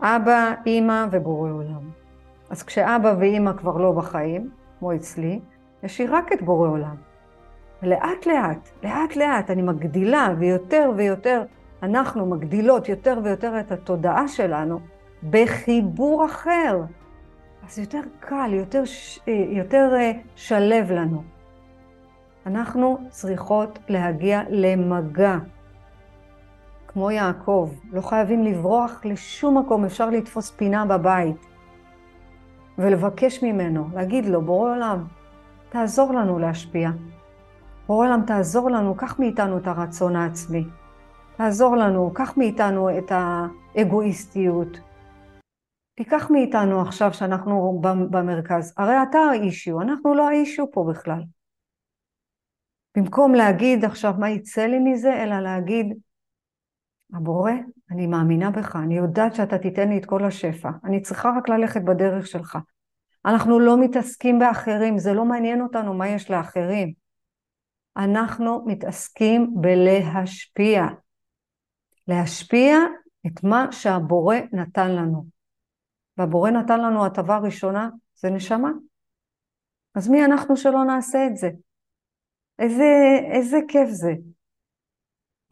אבא, 0.00 0.54
אימא 0.66 1.06
ובורא 1.10 1.50
עולם. 1.50 1.90
אז 2.50 2.62
כשאבא 2.62 3.14
ואימא 3.18 3.52
כבר 3.52 3.76
לא 3.76 3.92
בחיים, 3.92 4.50
כמו 4.78 4.94
אצלי, 4.94 5.40
יש 5.82 6.00
לי 6.00 6.06
רק 6.06 6.32
את 6.32 6.42
בורא 6.42 6.68
עולם. 6.68 6.96
לאט 7.82 8.26
לאט, 8.26 8.68
לאט 8.82 9.16
לאט 9.16 9.50
אני 9.50 9.62
מגדילה 9.62 10.28
ויותר 10.38 10.90
ויותר, 10.96 11.42
אנחנו 11.82 12.26
מגדילות 12.26 12.88
יותר 12.88 13.18
ויותר 13.24 13.60
את 13.60 13.72
התודעה 13.72 14.28
שלנו 14.28 14.80
בחיבור 15.30 16.26
אחר. 16.26 16.80
אז 17.72 17.78
יותר 17.78 18.00
קל, 18.20 18.50
יותר, 18.52 18.82
יותר 19.48 19.90
אה, 19.94 20.12
שלב 20.36 20.90
לנו. 20.90 21.22
אנחנו 22.46 22.98
צריכות 23.08 23.78
להגיע 23.88 24.42
למגע. 24.50 25.36
כמו 26.88 27.10
יעקב, 27.10 27.70
לא 27.92 28.00
חייבים 28.00 28.44
לברוח 28.44 29.00
לשום 29.04 29.58
מקום, 29.58 29.84
אפשר 29.84 30.10
לתפוס 30.10 30.50
פינה 30.50 30.84
בבית 30.84 31.46
ולבקש 32.78 33.44
ממנו, 33.44 33.88
להגיד 33.94 34.26
לו, 34.26 34.42
בורא 34.42 34.70
עולם, 34.70 35.04
תעזור 35.68 36.14
לנו 36.14 36.38
להשפיע. 36.38 36.90
בורא 37.86 38.06
עולם, 38.06 38.22
תעזור 38.26 38.70
לנו, 38.70 38.94
קח 38.94 39.18
מאיתנו 39.18 39.58
את 39.58 39.66
הרצון 39.66 40.16
העצמי. 40.16 40.64
תעזור 41.36 41.76
לנו, 41.76 42.10
קח 42.14 42.36
מאיתנו 42.36 42.98
את 42.98 43.12
האגואיסטיות. 43.14 44.91
תיקח 45.94 46.30
מאיתנו 46.30 46.80
עכשיו 46.80 47.14
שאנחנו 47.14 47.80
במרכז. 48.10 48.74
הרי 48.76 48.94
אתה 49.10 49.18
האישיו, 49.18 49.80
אנחנו 49.80 50.14
לא 50.14 50.28
האישיו 50.28 50.72
פה 50.72 50.86
בכלל. 50.90 51.22
במקום 52.96 53.34
להגיד 53.34 53.84
עכשיו 53.84 54.14
מה 54.18 54.30
יצא 54.30 54.66
לי 54.66 54.78
מזה, 54.78 55.22
אלא 55.22 55.40
להגיד, 55.40 55.86
הבורא, 57.14 57.52
אני 57.90 58.06
מאמינה 58.06 58.50
בך, 58.50 58.76
אני 58.76 58.96
יודעת 58.96 59.34
שאתה 59.34 59.58
תיתן 59.58 59.88
לי 59.88 59.98
את 59.98 60.06
כל 60.06 60.24
השפע, 60.24 60.70
אני 60.84 61.02
צריכה 61.02 61.32
רק 61.38 61.48
ללכת 61.48 61.82
בדרך 61.82 62.26
שלך. 62.26 62.58
אנחנו 63.26 63.60
לא 63.60 63.80
מתעסקים 63.80 64.38
באחרים, 64.38 64.98
זה 64.98 65.12
לא 65.12 65.24
מעניין 65.24 65.60
אותנו 65.60 65.94
מה 65.94 66.08
יש 66.08 66.30
לאחרים. 66.30 66.92
אנחנו 67.96 68.64
מתעסקים 68.66 69.54
בלהשפיע. 69.54 70.86
להשפיע 72.08 72.78
את 73.26 73.44
מה 73.44 73.72
שהבורא 73.72 74.36
נתן 74.52 74.90
לנו. 74.90 75.31
והבורא 76.22 76.50
נתן 76.50 76.80
לנו 76.80 77.06
הטבה 77.06 77.38
ראשונה, 77.38 77.88
זה 78.14 78.30
נשמה. 78.30 78.70
אז 79.94 80.08
מי 80.08 80.24
אנחנו 80.24 80.56
שלא 80.56 80.84
נעשה 80.84 81.26
את 81.26 81.36
זה? 81.36 81.50
איזה, 82.58 83.18
איזה 83.32 83.56
כיף 83.68 83.88
זה. 83.88 84.12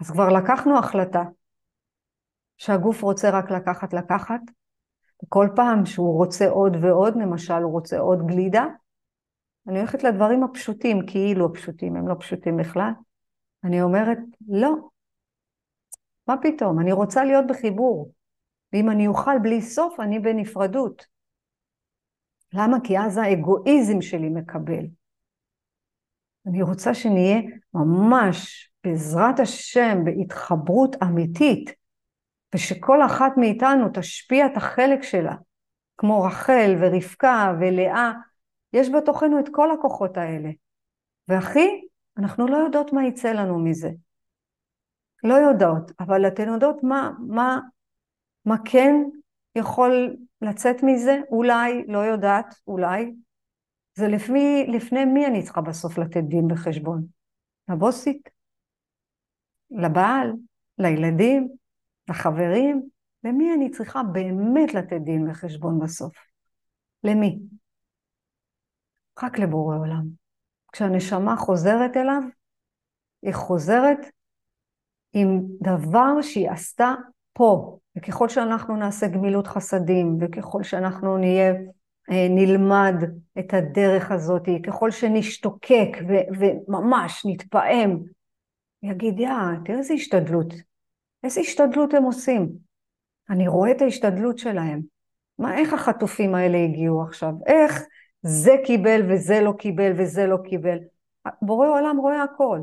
אז 0.01 0.11
כבר 0.11 0.29
לקחנו 0.29 0.79
החלטה 0.79 1.23
שהגוף 2.59 3.03
רוצה 3.03 3.31
רק 3.31 3.51
לקחת 3.51 3.93
לקחת, 3.93 4.41
וכל 5.25 5.49
פעם 5.57 5.87
שהוא 5.87 6.17
רוצה 6.17 6.49
עוד 6.49 6.77
ועוד, 6.83 7.17
למשל 7.17 7.63
הוא 7.63 7.73
רוצה 7.73 7.99
עוד 7.99 8.27
גלידה, 8.27 8.65
אני 9.69 9.79
הולכת 9.79 10.05
לדברים 10.05 10.45
הפשוטים, 10.45 11.07
כאילו 11.07 11.47
הפשוטים, 11.47 11.97
הם 11.97 12.09
לא 12.09 12.15
פשוטים 12.19 12.57
בכלל. 12.57 12.91
אני 13.65 13.83
אומרת, 13.83 14.19
לא. 14.49 14.75
מה 16.27 16.35
פתאום? 16.43 16.81
אני 16.81 16.93
רוצה 16.93 17.25
להיות 17.25 17.45
בחיבור. 17.49 18.13
ואם 18.73 18.91
אני 18.91 19.07
אוכל 19.07 19.39
בלי 19.43 19.63
סוף, 19.63 20.01
אני 20.01 20.19
בנפרדות. 20.19 21.07
למה? 22.53 22.77
כי 22.85 22.99
אז 22.99 23.17
האגואיזם 23.17 24.03
שלי 24.03 24.29
מקבל. 24.29 24.85
אני 26.47 26.63
רוצה 26.63 26.95
שנהיה 26.95 27.41
ממש, 27.75 28.71
בעזרת 28.85 29.41
השם, 29.41 29.99
בהתחברות 30.05 30.97
אמיתית, 31.03 31.71
ושכל 32.55 33.03
אחת 33.07 33.33
מאיתנו 33.37 33.87
תשפיע 33.95 34.47
את 34.47 34.57
החלק 34.57 35.03
שלה, 35.03 35.35
כמו 35.99 36.23
רחל 36.23 36.77
ורבקה 36.81 37.55
ולאה, 37.61 38.13
יש 38.73 38.89
בתוכנו 38.89 39.41
את 39.41 39.49
כל 39.53 39.71
הכוחות 39.71 40.17
האלה. 40.17 40.51
והכי, 41.29 41.81
אנחנו 42.19 42.47
לא 42.47 42.57
יודעות 42.57 42.93
מה 42.93 43.07
יצא 43.07 43.33
לנו 43.33 43.59
מזה. 43.59 43.91
לא 45.25 45.35
יודעות, 45.35 45.93
אבל 46.01 46.27
אתן 46.27 46.49
יודעות 46.49 46.83
מה, 46.83 47.11
מה, 47.29 47.61
מה 48.45 48.57
כן 48.65 48.95
יכול 49.55 50.17
לצאת 50.43 50.77
מזה? 50.83 51.21
אולי, 51.31 51.85
לא 51.87 51.99
יודעת, 51.99 52.55
אולי. 52.67 53.15
זה 53.95 54.09
לפני, 54.09 54.67
לפני 54.69 55.05
מי 55.05 55.27
אני 55.27 55.43
צריכה 55.43 55.61
בסוף 55.61 55.99
לתת 55.99 56.23
דין 56.29 56.53
וחשבון? 56.53 57.07
לבוסית? 57.69 58.29
לבעל? 59.71 60.33
לילדים? 60.79 61.49
לחברים? 62.11 62.89
למי 63.25 63.55
אני 63.55 63.71
צריכה 63.71 64.03
באמת 64.03 64.75
לתת 64.75 65.01
דין 65.05 65.31
וחשבון 65.31 65.79
בסוף? 65.79 66.15
למי? 67.05 67.39
רק 69.23 69.39
לבורא 69.39 69.77
עולם. 69.77 70.05
כשהנשמה 70.73 71.37
חוזרת 71.37 71.97
אליו, 71.97 72.23
היא 73.23 73.35
חוזרת 73.35 73.99
עם 75.13 75.41
דבר 75.63 76.23
שהיא 76.23 76.51
עשתה 76.51 76.95
פה, 77.33 77.79
וככל 77.97 78.29
שאנחנו 78.29 78.77
נעשה 78.77 79.09
גמילות 79.09 79.47
חסדים, 79.47 80.19
וככל 80.21 80.63
שאנחנו 80.63 81.19
נהיה, 81.19 81.53
אה, 82.11 82.27
נלמד 82.31 82.95
את 83.39 83.55
הדרך 83.55 84.11
הזאת, 84.11 84.49
ככל 84.67 84.91
שנשתוקק 84.91 85.97
ו- 86.09 86.41
וממש 86.69 87.23
נתפעם, 87.27 87.99
יגיד, 88.83 89.21
יא, 89.21 89.31
תראה 89.65 89.79
איזה 89.79 89.95
השתדלות, 89.95 90.55
איזה 91.25 91.41
השתדלות 91.41 91.95
הם 91.95 92.03
עושים. 92.03 92.49
אני 93.31 93.49
רואה 93.49 93.71
את 93.71 93.83
ההשתדלות 93.83 94.39
שלהם. 94.39 94.81
מה, 95.39 95.59
איך 95.59 95.73
החטופים 95.73 96.35
האלה 96.35 96.59
הגיעו 96.59 97.03
עכשיו? 97.03 97.33
איך 97.47 97.83
זה 98.23 98.53
קיבל 98.65 99.01
וזה 99.09 99.41
לא 99.41 99.53
קיבל 99.59 99.93
וזה 99.99 100.27
לא 100.27 100.37
קיבל? 100.45 100.79
בורא 101.43 101.69
עולם 101.69 101.97
רואה 101.97 102.23
הכל. 102.23 102.61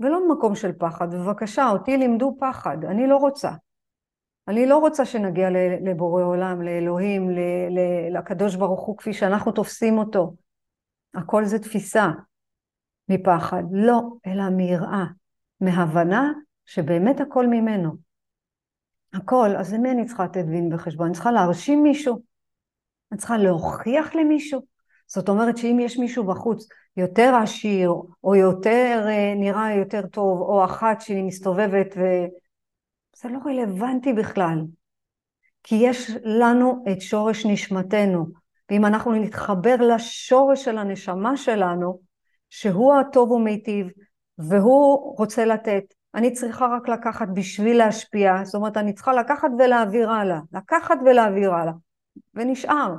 ולא 0.00 0.28
ממקום 0.28 0.54
של 0.54 0.72
פחד. 0.72 1.14
בבקשה, 1.14 1.68
אותי 1.70 1.96
לימדו 1.96 2.36
פחד, 2.40 2.84
אני 2.84 3.06
לא 3.06 3.16
רוצה. 3.16 3.50
אני 4.48 4.66
לא 4.66 4.78
רוצה 4.78 5.04
שנגיע 5.04 5.48
לבורא 5.84 6.22
עולם, 6.22 6.62
לאלוהים, 6.62 7.30
לקדוש 8.10 8.56
ברוך 8.56 8.80
הוא 8.80 8.98
כפי 8.98 9.12
שאנחנו 9.12 9.52
תופסים 9.52 9.98
אותו. 9.98 10.34
הכל 11.14 11.44
זה 11.44 11.58
תפיסה 11.58 12.08
מפחד. 13.08 13.62
לא, 13.72 14.00
אלא 14.26 14.48
מיראה, 14.48 15.04
מהבנה 15.60 16.32
שבאמת 16.66 17.20
הכל 17.20 17.46
ממנו. 17.46 17.96
הכל, 19.14 19.56
אז 19.58 19.74
למי 19.74 19.90
אני 19.90 20.04
צריכה 20.06 20.24
לתת 20.24 20.44
דין 20.44 20.74
וחשבון? 20.74 21.06
אני 21.06 21.14
צריכה 21.14 21.32
להרשים 21.32 21.82
מישהו? 21.82 22.22
אני 23.12 23.18
צריכה 23.18 23.36
להוכיח 23.36 24.14
למישהו? 24.14 24.60
זאת 25.06 25.28
אומרת 25.28 25.56
שאם 25.56 25.78
יש 25.80 25.98
מישהו 25.98 26.24
בחוץ 26.24 26.68
יותר 26.96 27.34
עשיר, 27.42 27.94
או 28.24 28.34
יותר 28.34 29.04
אה, 29.08 29.34
נראה 29.36 29.74
יותר 29.74 30.06
טוב, 30.06 30.40
או 30.40 30.64
אחת 30.64 31.00
שהיא 31.00 31.24
מסתובבת 31.24 31.94
ו... 31.96 32.00
זה 33.16 33.28
לא 33.28 33.38
רלוונטי 33.46 34.12
בכלל. 34.12 34.58
כי 35.62 35.74
יש 35.74 36.10
לנו 36.24 36.84
את 36.92 37.00
שורש 37.00 37.46
נשמתנו, 37.46 38.26
ואם 38.70 38.84
אנחנו 38.84 39.12
נתחבר 39.12 39.76
לשורש 39.94 40.64
של 40.64 40.78
הנשמה 40.78 41.36
שלנו, 41.36 42.00
שהוא 42.50 42.94
הטוב 42.94 43.30
ומיטיב, 43.30 43.86
והוא 44.38 45.18
רוצה 45.18 45.44
לתת, 45.44 45.84
אני 46.14 46.32
צריכה 46.32 46.66
רק 46.66 46.88
לקחת 46.88 47.28
בשביל 47.34 47.78
להשפיע, 47.78 48.44
זאת 48.44 48.54
אומרת 48.54 48.76
אני 48.76 48.92
צריכה 48.92 49.12
לקחת 49.12 49.48
ולהעביר 49.58 50.10
הלאה, 50.10 50.38
לקחת 50.52 50.96
ולהעביר 51.06 51.54
הלאה, 51.54 51.72
ונשאר. 52.34 52.94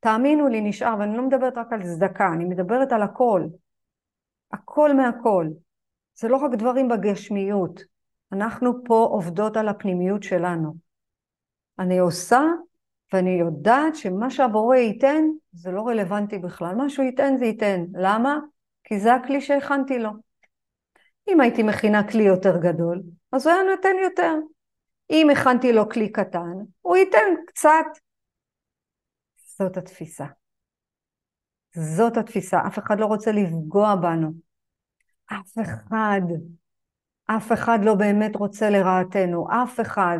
תאמינו 0.00 0.48
לי, 0.48 0.60
נשאר, 0.60 0.94
ואני 0.98 1.16
לא 1.16 1.22
מדברת 1.22 1.58
רק 1.58 1.72
על 1.72 1.82
צדקה, 1.82 2.28
אני 2.34 2.44
מדברת 2.44 2.92
על 2.92 3.02
הכל. 3.02 3.42
הכל 4.52 4.94
מהכל. 4.94 5.46
זה 6.14 6.28
לא 6.28 6.36
רק 6.36 6.54
דברים 6.54 6.88
בגשמיות, 6.88 7.80
אנחנו 8.32 8.84
פה 8.84 9.08
עובדות 9.10 9.56
על 9.56 9.68
הפנימיות 9.68 10.22
שלנו. 10.22 10.74
אני 11.78 11.98
עושה 11.98 12.40
ואני 13.12 13.30
יודעת 13.30 13.96
שמה 13.96 14.30
שהבורא 14.30 14.76
ייתן 14.76 15.24
זה 15.52 15.70
לא 15.70 15.82
רלוונטי 15.88 16.38
בכלל. 16.38 16.74
מה 16.74 16.90
שהוא 16.90 17.04
ייתן 17.04 17.36
זה 17.38 17.44
ייתן. 17.44 17.84
למה? 17.92 18.38
כי 18.84 19.00
זה 19.00 19.14
הכלי 19.14 19.40
שהכנתי 19.40 19.98
לו. 19.98 20.10
אם 21.28 21.40
הייתי 21.40 21.62
מכינה 21.62 22.08
כלי 22.08 22.22
יותר 22.22 22.56
גדול, 22.58 23.02
אז 23.32 23.46
הוא 23.46 23.54
היה 23.54 23.62
נותן 23.62 23.94
יותר. 24.02 24.34
אם 25.10 25.30
הכנתי 25.30 25.72
לו 25.72 25.88
כלי 25.88 26.12
קטן, 26.12 26.54
הוא 26.80 26.96
ייתן 26.96 27.34
קצת. 27.46 27.86
זאת 29.58 29.76
התפיסה. 29.76 30.26
זאת 31.74 32.16
התפיסה. 32.16 32.60
אף 32.66 32.78
אחד 32.78 33.00
לא 33.00 33.06
רוצה 33.06 33.32
לפגוע 33.32 33.94
בנו. 33.94 34.32
אף 35.26 35.58
אחד. 35.62 36.20
אף 37.26 37.52
אחד 37.52 37.78
לא 37.82 37.94
באמת 37.94 38.36
רוצה 38.36 38.70
לרעתנו. 38.70 39.46
אף 39.50 39.80
אחד. 39.80 40.18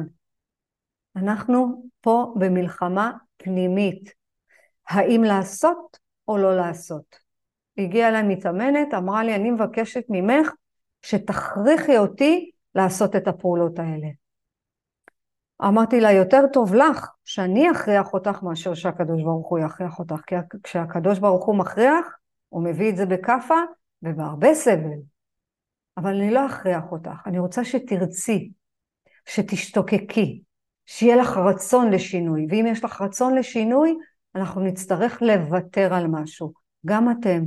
אנחנו 1.17 1.83
פה 2.01 2.35
במלחמה 2.39 3.13
פנימית. 3.37 4.11
האם 4.89 5.23
לעשות 5.25 5.99
או 6.29 6.39
לא 6.39 6.57
לעשות? 6.57 7.17
הגיעה 7.79 8.09
אליי 8.09 8.23
מתאמנת, 8.23 8.95
אמרה 8.95 9.25
לי, 9.25 9.35
אני 9.35 9.51
מבקשת 9.51 10.05
ממך 10.09 10.51
שתכריחי 11.03 11.99
אותי 11.99 12.51
לעשות 12.75 13.17
את 13.17 13.29
הפעולות 13.29 13.79
האלה. 13.79 14.09
אמרתי 15.63 16.01
לה, 16.01 16.13
יותר 16.13 16.43
טוב 16.53 16.75
לך 16.75 17.11
שאני 17.25 17.71
אכריח 17.71 18.15
אותך 18.15 18.43
מאשר 18.43 18.75
שהקדוש 18.75 19.23
ברוך 19.23 19.49
הוא 19.49 19.59
יכריח 19.59 19.99
אותך, 19.99 20.21
כי 20.27 20.35
כשהקדוש 20.63 21.19
ברוך 21.19 21.47
הוא 21.47 21.57
מכריח, 21.59 22.07
הוא 22.49 22.65
מביא 22.65 22.91
את 22.91 22.97
זה 22.97 23.07
בכאפה 23.07 23.59
ובהרבה 24.03 24.55
סבל. 24.55 25.16
אבל 25.97 26.15
אני 26.15 26.31
לא 26.31 26.47
אכריח 26.47 26.85
אותך, 26.93 27.27
אני 27.27 27.39
רוצה 27.39 27.65
שתרצי, 27.65 28.51
שתשתוקקי, 29.27 30.43
שיהיה 30.87 31.17
לך 31.17 31.37
רצון 31.37 31.91
לשינוי, 31.91 32.47
ואם 32.51 32.67
יש 32.69 32.85
לך 32.85 33.01
רצון 33.01 33.35
לשינוי, 33.35 33.99
אנחנו 34.35 34.61
נצטרך 34.61 35.23
לוותר 35.23 35.95
על 35.95 36.07
משהו, 36.07 36.53
גם 36.87 37.11
אתם. 37.11 37.45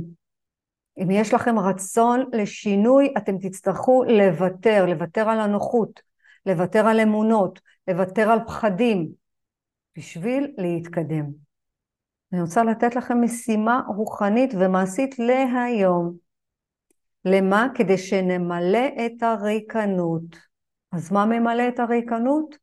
אם 1.02 1.10
יש 1.10 1.34
לכם 1.34 1.58
רצון 1.58 2.24
לשינוי, 2.32 3.14
אתם 3.16 3.38
תצטרכו 3.38 4.04
לוותר, 4.04 4.86
לוותר 4.86 5.28
על 5.28 5.40
הנוחות, 5.40 6.00
לוותר 6.46 6.86
על 6.86 7.00
אמונות, 7.00 7.60
לוותר 7.88 8.30
על 8.30 8.38
פחדים, 8.46 9.08
בשביל 9.96 10.52
להתקדם. 10.58 11.24
אני 12.32 12.40
רוצה 12.40 12.64
לתת 12.64 12.96
לכם 12.96 13.20
משימה 13.20 13.82
רוחנית 13.96 14.54
ומעשית 14.54 15.18
להיום. 15.18 16.16
למה? 17.24 17.66
כדי 17.74 17.98
שנמלא 17.98 18.86
את 19.06 19.22
הריקנות. 19.22 20.36
אז 20.92 21.12
מה 21.12 21.26
ממלא 21.26 21.68
את 21.68 21.78
הריקנות? 21.78 22.56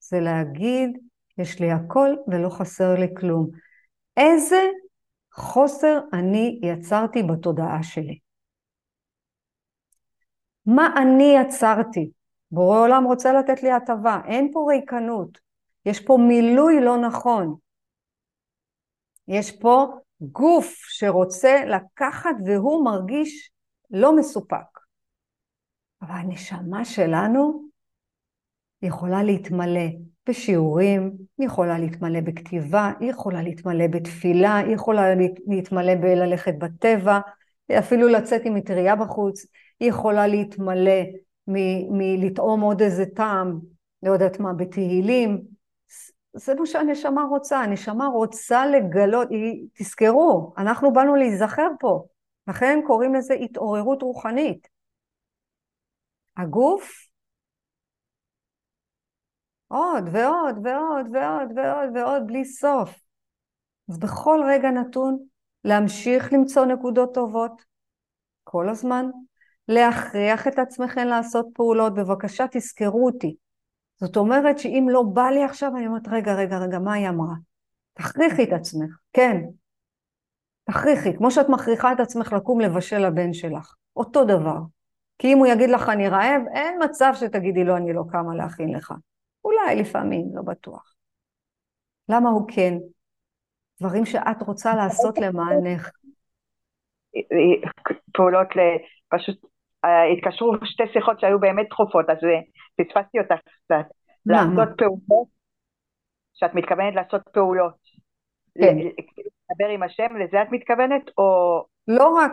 זה 0.00 0.20
להגיד, 0.20 0.98
יש 1.38 1.60
לי 1.60 1.70
הכל 1.70 2.10
ולא 2.28 2.48
חסר 2.48 2.94
לי 2.94 3.06
כלום. 3.16 3.50
איזה 4.16 4.62
חוסר 5.32 5.98
אני 6.12 6.60
יצרתי 6.62 7.22
בתודעה 7.22 7.82
שלי. 7.82 8.18
מה 10.66 10.94
אני 11.02 11.34
יצרתי? 11.40 12.10
בורא 12.50 12.78
עולם 12.78 13.04
רוצה 13.04 13.32
לתת 13.32 13.62
לי 13.62 13.70
הטבה, 13.70 14.20
אין 14.26 14.50
פה 14.52 14.66
ריקנות, 14.70 15.38
יש 15.86 16.00
פה 16.00 16.18
מילוי 16.28 16.80
לא 16.80 16.96
נכון. 16.98 17.56
יש 19.28 19.50
פה 19.60 19.98
גוף 20.20 20.74
שרוצה 20.88 21.64
לקחת 21.64 22.34
והוא 22.46 22.84
מרגיש 22.84 23.50
לא 23.90 24.16
מסופק. 24.16 24.78
אבל 26.02 26.14
הנשמה 26.14 26.84
שלנו 26.84 27.68
יכולה 28.82 29.22
להתמלא 29.22 29.86
בשיעורים, 30.28 31.12
היא 31.38 31.46
יכולה 31.46 31.78
להתמלא 31.78 32.20
בכתיבה, 32.20 32.92
היא 33.00 33.10
יכולה 33.10 33.42
להתמלא 33.42 33.86
בתפילה, 33.86 34.56
היא 34.56 34.74
יכולה 34.74 35.14
להתמלא 35.46 35.94
בללכת 35.94 36.54
בטבע, 36.58 37.18
אפילו 37.78 38.08
לצאת 38.08 38.42
עם 38.44 38.54
מטריה 38.54 38.96
בחוץ, 38.96 39.46
היא 39.80 39.88
יכולה 39.88 40.26
להתמלא 40.26 41.02
מלטעום 41.90 42.60
עוד 42.60 42.82
איזה 42.82 43.06
טעם, 43.06 43.58
לא 44.02 44.12
יודעת 44.12 44.40
מה, 44.40 44.52
בתהילים. 44.52 45.55
זה 46.36 46.54
מה 46.54 46.66
שהנשמה 46.66 47.22
רוצה, 47.22 47.58
הנשמה 47.58 48.06
רוצה 48.06 48.66
לגלות, 48.66 49.30
היא, 49.30 49.68
תזכרו, 49.74 50.54
אנחנו 50.58 50.92
באנו 50.92 51.16
להיזכר 51.16 51.68
פה, 51.80 52.06
לכן 52.48 52.80
קוראים 52.86 53.14
לזה 53.14 53.34
התעוררות 53.34 54.02
רוחנית. 54.02 54.68
הגוף 56.36 57.06
עוד 59.68 60.04
ועוד 60.12 60.58
ועוד 60.64 61.06
ועוד 61.12 61.58
ועוד 61.58 61.96
ועוד 61.96 62.26
בלי 62.26 62.44
סוף. 62.44 62.98
אז 63.90 63.98
בכל 63.98 64.40
רגע 64.48 64.70
נתון 64.70 65.18
להמשיך 65.64 66.32
למצוא 66.32 66.66
נקודות 66.66 67.14
טובות, 67.14 67.62
כל 68.44 68.68
הזמן, 68.68 69.06
להכריח 69.68 70.48
את 70.48 70.58
עצמכם 70.58 71.06
לעשות 71.06 71.46
פעולות, 71.54 71.94
בבקשה 71.94 72.44
תזכרו 72.50 73.06
אותי. 73.06 73.36
זאת 73.96 74.16
אומרת 74.16 74.58
שאם 74.58 74.86
לא 74.90 75.02
בא 75.02 75.30
לי 75.30 75.44
עכשיו, 75.44 75.76
אני 75.76 75.86
אומרת, 75.86 76.08
רגע, 76.08 76.34
רגע, 76.34 76.58
רגע, 76.58 76.78
מה 76.78 76.92
היא 76.92 77.08
אמרה? 77.08 77.34
תכריחי 77.94 78.44
את 78.44 78.52
עצמך, 78.52 78.98
כן. 79.12 79.42
תכריחי, 80.64 81.16
כמו 81.16 81.30
שאת 81.30 81.48
מכריחה 81.48 81.92
את 81.92 82.00
עצמך 82.00 82.32
לקום 82.32 82.60
לבשל 82.60 82.98
לבן 82.98 83.32
שלך, 83.32 83.74
אותו 83.96 84.24
דבר. 84.24 84.58
כי 85.18 85.32
אם 85.32 85.38
הוא 85.38 85.46
יגיד 85.46 85.70
לך 85.70 85.88
אני 85.88 86.08
רעב, 86.08 86.42
אין 86.54 86.82
מצב 86.84 87.12
שתגידי 87.14 87.64
לו 87.64 87.76
אני 87.76 87.92
לא 87.92 88.02
קמה 88.10 88.34
להכין 88.34 88.74
לך. 88.74 88.92
אולי 89.44 89.76
לפעמים, 89.76 90.24
לא 90.34 90.42
בטוח. 90.42 90.94
למה 92.08 92.30
הוא 92.30 92.48
כן? 92.48 92.74
דברים 93.80 94.04
שאת 94.04 94.42
רוצה 94.42 94.74
לעשות 94.74 95.18
למענך. 95.18 95.90
פעולות 98.12 98.48
פשוט 99.08 99.36
התקשרו 100.16 100.52
שתי 100.64 100.82
שיחות 100.92 101.20
שהיו 101.20 101.40
באמת 101.40 101.66
דחופות, 101.70 102.10
אז 102.10 102.16
אה, 102.24 102.40
פספסתי 102.76 103.18
אותך 103.18 103.40
קצת. 103.64 103.86
לעשות 104.26 104.68
פעולות, 104.78 105.28
שאת 106.34 106.54
מתכוונת 106.54 106.94
לעשות 106.94 107.22
פעולות. 107.32 107.76
כן. 108.54 108.76
לדבר 109.50 109.68
עם 109.74 109.82
השם, 109.82 110.16
לזה 110.16 110.42
את 110.42 110.48
מתכוונת, 110.50 111.02
או... 111.18 111.24
לא 111.88 112.08
רק, 112.08 112.32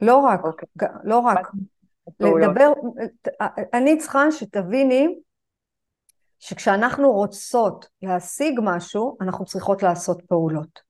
לא 0.00 0.16
רק, 0.16 0.40
okay. 0.40 0.46
אוקיי. 0.48 0.88
לא 1.04 1.18
רק. 1.18 1.50
לדבר, 2.20 2.72
אני 3.74 3.98
צריכה 3.98 4.30
שתביני 4.30 5.08
שכשאנחנו 6.38 7.12
רוצות 7.12 7.88
להשיג 8.02 8.60
משהו, 8.62 9.16
אנחנו 9.20 9.44
צריכות 9.44 9.82
לעשות 9.82 10.22
פעולות. 10.28 10.80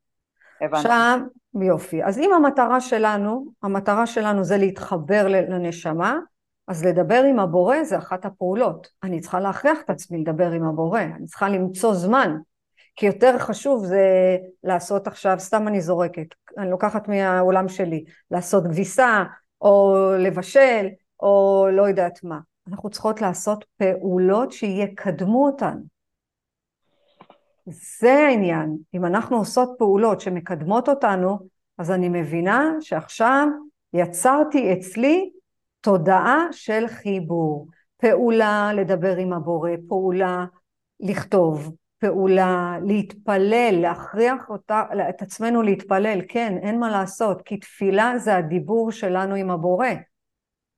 הבנתי. 0.61 0.76
עכשיו, 0.76 1.18
יופי. 1.62 2.05
אז 2.05 2.18
אם 2.18 2.32
המטרה 2.32 2.80
שלנו, 2.80 3.47
המטרה 3.62 4.07
שלנו 4.07 4.45
זה 4.45 4.57
להתחבר 4.57 5.28
לנשמה, 5.28 6.18
אז 6.69 6.85
לדבר 6.85 7.23
עם 7.25 7.39
הבורא 7.39 7.85
זה 7.85 7.99
אחת 7.99 8.25
הפעולות. 8.25 8.89
אני 9.03 9.21
צריכה 9.21 9.41
להכריח 9.41 9.79
את 9.85 9.91
עצמי 9.91 10.19
לדבר 10.19 10.51
עם 10.51 10.65
הבורא, 10.65 11.01
אני 11.01 11.27
צריכה 11.27 11.49
למצוא 11.49 11.95
זמן. 11.95 12.37
כי 12.97 13.07
יותר 13.07 13.39
חשוב 13.39 13.85
זה 13.85 14.37
לעשות 14.65 15.07
עכשיו, 15.07 15.39
סתם 15.39 15.69
אני 15.69 15.81
זורקת, 15.81 16.27
אני 16.59 16.71
לוקחת 16.71 17.09
מהעולם 17.09 17.69
שלי, 17.69 18.05
לעשות 18.31 18.65
כביסה, 18.65 19.25
או 19.61 19.97
לבשל, 20.19 20.87
או 21.21 21.67
לא 21.73 21.89
יודעת 21.89 22.25
מה. 22.25 22.39
אנחנו 22.69 22.91
צריכות 22.91 23.21
לעשות 23.21 23.65
פעולות 23.77 24.53
שיקדמו 24.53 25.47
אותנו. 25.47 25.81
זה 28.01 28.12
העניין. 28.12 28.77
אם 28.95 29.05
אנחנו 29.05 29.37
עושות 29.37 29.71
פעולות 29.79 30.21
שמקדמות 30.21 30.89
אותנו, 30.89 31.39
אז 31.79 31.91
אני 31.91 32.09
מבינה 32.09 32.71
שעכשיו 32.81 33.49
יצרתי 33.93 34.73
אצלי 34.73 35.31
תודעה 35.85 36.47
של 36.53 36.85
חיבור. 36.89 37.68
פעולה 37.97 38.70
לדבר 38.74 39.16
עם 39.16 39.32
הבורא, 39.32 39.70
פעולה 39.89 40.45
לכתוב, 41.01 41.74
פעולה, 41.99 42.76
להתפלל, 42.87 43.78
להכריח 43.82 44.51
אותה, 44.51 44.82
את 45.09 45.22
עצמנו 45.22 45.62
להתפלל, 45.62 46.20
כן, 46.28 46.59
אין 46.62 46.80
מה 46.80 46.91
לעשות, 46.91 47.43
כי 47.43 47.57
תפילה 47.57 48.18
זה 48.18 48.37
הדיבור 48.37 48.93
שלנו 48.93 49.35
עם 49.35 49.51
הבורא. 49.51 49.89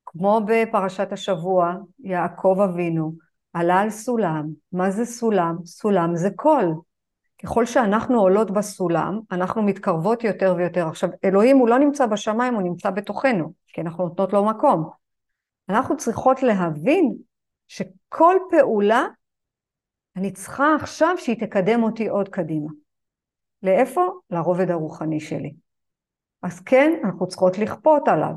כמו 0.05 0.41
בפרשת 0.47 1.11
השבוע, 1.11 1.73
יעקב 1.99 2.57
אבינו 2.63 3.13
עלה 3.53 3.79
על 3.79 3.89
סולם, 3.89 4.45
מה 4.71 4.91
זה 4.91 5.05
סולם? 5.05 5.57
סולם 5.65 6.15
זה 6.15 6.29
קול. 6.35 6.65
ככל 7.43 7.65
שאנחנו 7.65 8.19
עולות 8.19 8.51
בסולם, 8.51 9.19
אנחנו 9.31 9.63
מתקרבות 9.63 10.23
יותר 10.23 10.53
ויותר. 10.57 10.87
עכשיו, 10.87 11.09
אלוהים 11.23 11.57
הוא 11.57 11.69
לא 11.69 11.79
נמצא 11.79 12.05
בשמיים, 12.05 12.53
הוא 12.53 12.63
נמצא 12.63 12.89
בתוכנו, 12.89 13.53
כי 13.67 13.81
אנחנו 13.81 14.03
נותנות 14.03 14.33
לו 14.33 14.45
מקום. 14.45 14.89
אנחנו 15.69 15.97
צריכות 15.97 16.43
להבין 16.43 17.15
שכל 17.67 18.35
פעולה, 18.49 19.05
אני 20.15 20.31
צריכה 20.31 20.75
עכשיו 20.75 21.15
שהיא 21.17 21.39
תקדם 21.39 21.83
אותי 21.83 22.07
עוד 22.07 22.29
קדימה. 22.29 22.69
לאיפה? 23.63 24.05
לרובד 24.29 24.71
הרוחני 24.71 25.19
שלי. 25.19 25.53
אז 26.41 26.59
כן, 26.59 26.99
אנחנו 27.03 27.27
צריכות 27.27 27.57
לכפות 27.57 28.07
עליו 28.07 28.33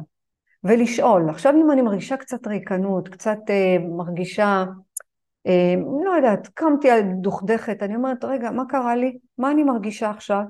ולשאול. 0.65 1.31
עכשיו 1.31 1.55
אם 1.57 1.71
אני 1.71 1.83
מרגישה 1.83 2.17
קצת 2.17 2.47
ריקנות, 2.47 3.09
קצת 3.09 3.39
אה, 3.51 3.77
מרגישה 3.97 4.65
לא 6.05 6.11
יודעת, 6.17 6.49
קמתי 6.55 6.91
על 6.91 7.01
דוכדכת, 7.21 7.83
אני 7.83 7.97
אומרת, 7.97 8.25
רגע, 8.25 8.51
מה 8.51 8.63
קרה 8.69 8.97
לי? 8.97 9.19
מה 9.39 9.51
אני 9.51 9.65
מרגישה 9.65 10.11
עכשיו? 10.11 10.43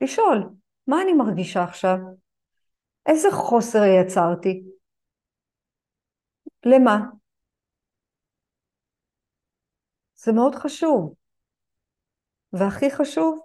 לשאול, 0.00 0.48
מה 0.86 1.02
אני 1.02 1.12
מרגישה 1.12 1.62
עכשיו? 1.62 1.98
איזה 3.06 3.28
חוסר 3.32 3.82
יצרתי? 3.84 4.62
למה? 6.66 6.98
זה 10.16 10.32
מאוד 10.32 10.54
חשוב. 10.54 11.14
והכי 12.52 12.90
חשוב, 12.90 13.40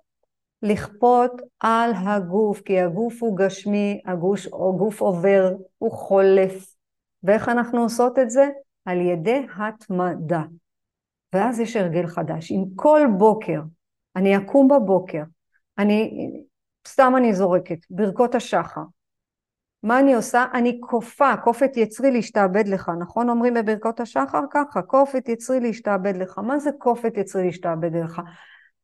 לכפות 0.61 1.31
על 1.59 1.91
הגוף, 2.07 2.61
כי 2.61 2.79
הגוף 2.79 3.23
הוא 3.23 3.37
גשמי, 3.37 4.01
הגוף, 4.05 4.39
הגוף 4.47 5.01
עובר, 5.01 5.51
הוא 5.77 5.91
חולף. 5.91 6.75
ואיך 7.23 7.49
אנחנו 7.49 7.81
עושות 7.81 8.19
את 8.19 8.29
זה? 8.29 8.49
על 8.85 8.97
ידי 8.97 9.45
התמדה. 9.57 10.41
ואז 11.33 11.59
יש 11.59 11.75
הרגל 11.75 12.07
חדש. 12.07 12.51
אם 12.51 12.63
כל 12.75 13.01
בוקר 13.17 13.61
אני 14.15 14.37
אקום 14.37 14.67
בבוקר, 14.67 15.23
אני, 15.77 16.29
סתם 16.87 17.13
אני 17.17 17.33
זורקת, 17.33 17.77
ברכות 17.89 18.35
השחר. 18.35 18.81
מה 19.83 19.99
אני 19.99 20.13
עושה? 20.13 20.45
אני 20.53 20.79
כופה, 20.83 21.37
כופת 21.43 21.77
יצרי 21.77 22.11
להשתעבד 22.11 22.67
לך, 22.67 22.91
נכון 22.99 23.29
אומרים 23.29 23.53
בברכות 23.53 23.99
השחר? 23.99 24.41
ככה, 24.51 24.81
כופת 24.81 25.29
יצרי 25.29 25.59
להשתעבד 25.59 26.17
לך. 26.17 26.37
מה 26.37 26.59
זה 26.59 26.69
כופת 26.77 27.17
יצרי 27.17 27.45
להשתעבד 27.45 27.95
לך? 27.95 28.21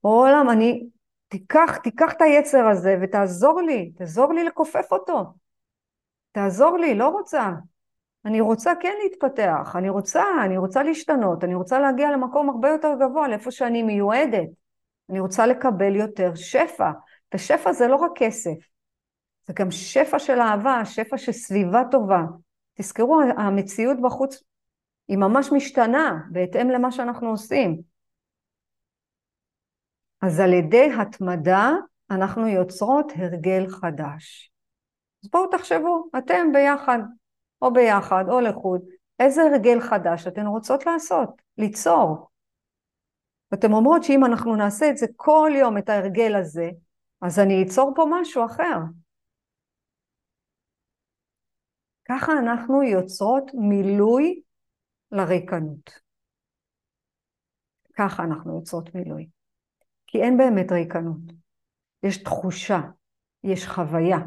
עולם, 0.01 0.49
אני, 0.49 0.87
תיקח, 1.27 1.77
תיקח 1.83 2.13
את 2.13 2.21
היצר 2.21 2.67
הזה 2.67 2.97
ותעזור 3.01 3.61
לי, 3.61 3.91
תעזור 3.91 4.33
לי 4.33 4.43
לכופף 4.43 4.91
אותו. 4.91 5.23
תעזור 6.31 6.77
לי, 6.77 6.95
לא 6.95 7.09
רוצה. 7.09 7.51
אני 8.27 8.41
רוצה 8.41 8.73
כן 8.79 8.93
להתפתח, 9.03 9.75
אני 9.75 9.89
רוצה, 9.89 10.23
אני 10.45 10.57
רוצה 10.57 10.83
להשתנות, 10.83 11.43
אני 11.43 11.55
רוצה 11.55 11.79
להגיע 11.79 12.11
למקום 12.11 12.49
הרבה 12.49 12.69
יותר 12.69 12.93
גבוה, 12.99 13.27
לאיפה 13.27 13.51
שאני 13.51 13.83
מיועדת. 13.83 14.49
אני 15.09 15.19
רוצה 15.19 15.47
לקבל 15.47 15.95
יותר 15.95 16.35
שפע. 16.35 16.91
ושפע 17.33 17.73
זה 17.73 17.87
לא 17.87 17.95
רק 17.95 18.11
כסף, 18.15 18.57
זה 19.47 19.53
גם 19.53 19.71
שפע 19.71 20.19
של 20.19 20.39
אהבה, 20.39 20.85
שפע 20.85 21.17
של 21.17 21.31
סביבה 21.31 21.81
טובה. 21.91 22.21
תזכרו, 22.73 23.21
המציאות 23.37 23.97
בחוץ 24.01 24.43
היא 25.07 25.17
ממש 25.17 25.51
משתנה 25.51 26.17
בהתאם 26.31 26.69
למה 26.69 26.91
שאנחנו 26.91 27.29
עושים. 27.29 27.81
אז 30.21 30.39
על 30.39 30.53
ידי 30.53 30.89
התמדה 30.99 31.71
אנחנו 32.11 32.47
יוצרות 32.47 33.11
הרגל 33.15 33.67
חדש. 33.67 34.51
אז 35.23 35.29
בואו 35.29 35.47
תחשבו, 35.47 36.09
אתם 36.17 36.51
ביחד, 36.53 36.99
או 37.61 37.73
ביחד 37.73 38.23
או 38.29 38.39
לחוד, 38.39 38.81
איזה 39.19 39.41
הרגל 39.41 39.79
חדש 39.81 40.27
אתן 40.27 40.45
רוצות 40.47 40.85
לעשות, 40.85 41.41
ליצור. 41.57 42.29
ואתן 43.51 43.73
אומרות 43.73 44.03
שאם 44.03 44.25
אנחנו 44.25 44.55
נעשה 44.55 44.89
את 44.89 44.97
זה 44.97 45.05
כל 45.15 45.51
יום, 45.55 45.77
את 45.77 45.89
ההרגל 45.89 46.35
הזה, 46.35 46.69
אז 47.21 47.39
אני 47.39 47.63
אצור 47.63 47.93
פה 47.95 48.05
משהו 48.11 48.45
אחר. 48.45 48.77
ככה 52.09 52.31
אנחנו 52.31 52.83
יוצרות 52.83 53.51
מילוי 53.53 54.41
לריקנות. 55.11 55.89
ככה 57.97 58.23
אנחנו 58.23 58.55
יוצרות 58.55 58.95
מילוי. 58.95 59.29
כי 60.07 60.21
אין 60.21 60.37
באמת 60.37 60.71
ריקנות. 60.71 61.21
יש 62.03 62.23
תחושה, 62.23 62.79
יש 63.43 63.67
חוויה. 63.67 64.17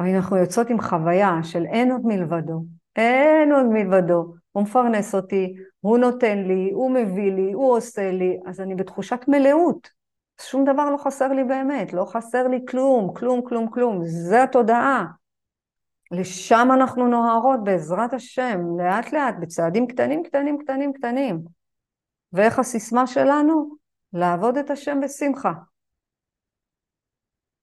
אבל 0.00 0.14
אנחנו 0.14 0.36
יוצאות 0.36 0.70
עם 0.70 0.80
חוויה 0.80 1.38
של 1.42 1.64
אין 1.64 1.92
עוד 1.92 2.00
מלבדו, 2.04 2.64
אין 2.96 3.52
עוד 3.52 3.66
מלבדו, 3.66 4.34
הוא 4.52 4.62
מפרנס 4.62 5.14
אותי, 5.14 5.54
הוא 5.80 5.98
נותן 5.98 6.38
לי, 6.38 6.70
הוא 6.72 6.90
מביא 6.90 7.32
לי, 7.32 7.52
הוא 7.52 7.76
עושה 7.76 8.10
לי, 8.10 8.38
אז 8.46 8.60
אני 8.60 8.74
בתחושת 8.74 9.20
מלאות. 9.28 9.90
שום 10.40 10.64
דבר 10.64 10.90
לא 10.90 10.96
חסר 10.96 11.28
לי 11.28 11.44
באמת, 11.44 11.92
לא 11.92 12.04
חסר 12.04 12.48
לי 12.48 12.58
כלום, 12.68 13.14
כלום, 13.14 13.42
כלום, 13.48 13.70
כלום. 13.70 14.00
זה 14.04 14.42
התודעה. 14.42 15.06
לשם 16.10 16.68
אנחנו 16.74 17.08
נוהרות 17.08 17.64
בעזרת 17.64 18.14
השם, 18.14 18.60
לאט 18.78 19.12
לאט, 19.12 19.34
בצעדים 19.40 19.86
קטנים, 19.86 20.22
קטנים, 20.22 20.58
קטנים, 20.58 20.92
קטנים. 20.92 21.40
ואיך 22.32 22.58
הסיסמה 22.58 23.06
שלנו? 23.06 23.74
לעבוד 24.12 24.56
את 24.56 24.70
השם 24.70 25.00
בשמחה. 25.00 25.52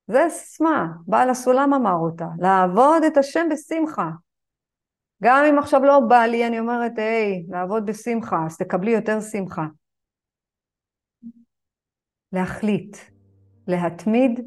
זה 0.08 0.26
סיסמה, 0.30 0.88
בעל 1.08 1.30
הסולם 1.30 1.74
אמר 1.74 1.96
אותה, 1.96 2.28
לעבוד 2.40 3.04
את 3.08 3.18
השם 3.18 3.48
בשמחה. 3.52 4.10
גם 5.24 5.46
אם 5.50 5.60
עכשיו 5.60 5.84
לא 5.84 6.00
בא 6.00 6.26
לי, 6.26 6.48
אני 6.48 6.60
אומרת, 6.60 6.98
היי, 6.98 7.46
לעבוד 7.50 7.86
בשמחה, 7.86 8.46
אז 8.46 8.58
תקבלי 8.58 8.92
יותר 8.92 9.22
שמחה. 9.22 9.66
להחליט, 12.34 12.98
להתמיד 13.68 14.40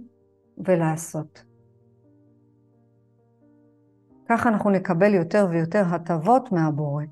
ולעשות. 0.58 1.44
ככה 4.28 4.48
אנחנו 4.48 4.70
נקבל 4.70 5.14
יותר 5.14 5.46
ויותר 5.50 5.82
הטבות 5.94 6.52
מהבורא. 6.52 7.04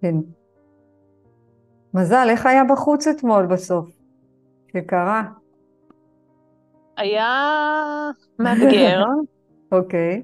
כן. 0.00 0.14
מזל, 1.94 2.26
איך 2.30 2.46
היה 2.46 2.62
בחוץ 2.64 3.06
אתמול 3.06 3.46
בסוף? 3.46 3.99
שקרה? 4.72 5.22
היה 6.96 7.30
מאתגר. 8.38 9.04
אוקיי. 9.72 10.22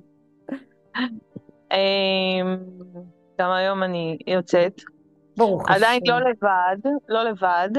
אמ, 1.73 2.57
גם 3.41 3.51
היום 3.51 3.83
אני 3.83 4.19
יוצאת. 4.27 4.81
ברוך 5.37 5.71
השם. 5.71 5.75
עדיין 5.75 6.03
לא 6.07 6.21
לבד, 6.21 6.91
לא 7.09 7.23
לבד. 7.23 7.71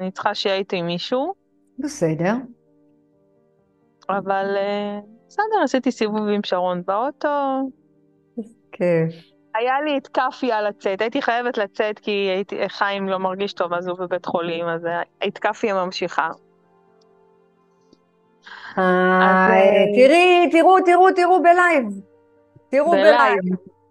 אני 0.00 0.10
צריכה 0.10 0.34
שיהיה 0.34 0.56
איתי 0.56 0.82
מישהו. 0.82 1.34
בסדר. 1.78 2.34
אבל 4.08 4.56
אה, 4.56 5.00
בסדר, 5.28 5.62
עשיתי 5.64 5.92
סיבוב 5.92 6.28
עם 6.28 6.40
שרון 6.44 6.82
באוטו. 6.86 7.68
כיף. 8.72 9.29
היה 9.60 9.80
לי 9.80 9.98
את 9.98 10.08
כאפיה 10.08 10.62
לצאת, 10.62 11.00
הייתי 11.00 11.22
חייבת 11.22 11.58
לצאת 11.58 11.98
כי 11.98 12.10
הייתי, 12.10 12.68
חיים 12.68 13.08
לא 13.08 13.18
מרגיש 13.18 13.52
טוב 13.52 13.72
אז 13.72 13.88
הוא 13.88 13.98
בבית 13.98 14.26
חולים, 14.26 14.68
אז 14.68 14.86
את 15.26 15.38
כאפיה 15.38 15.84
ממשיכה. 15.84 16.28
אה, 18.78 19.48
תראי, 19.94 20.48
תראו, 20.52 20.80
תראו, 20.80 21.12
תראו 21.12 21.42
בלייב. 21.42 21.84
תראו 22.68 22.90
בלייב. 22.90 23.38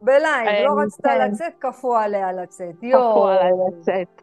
בלייב, 0.02 0.48
אה, 0.48 0.64
לא 0.64 0.72
רצתה 0.84 1.10
כן. 1.10 1.32
לצאת, 1.32 1.54
כפו 1.60 1.96
עליה 1.96 2.34
לצאת. 2.34 2.76
כפו 2.80 3.28
עליה 3.28 3.52
לצאת. 3.68 4.22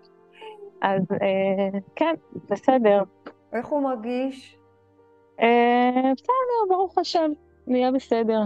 אז 0.82 1.03
אה, 1.12 1.78
כן, 1.97 2.14
בסדר. 2.51 3.03
איך 3.53 3.66
הוא 3.66 3.82
מרגיש? 3.82 4.59
בסדר, 6.12 6.68
ברוך 6.68 6.99
השם, 6.99 7.30
נהיה 7.66 7.92
בסדר. 7.92 8.40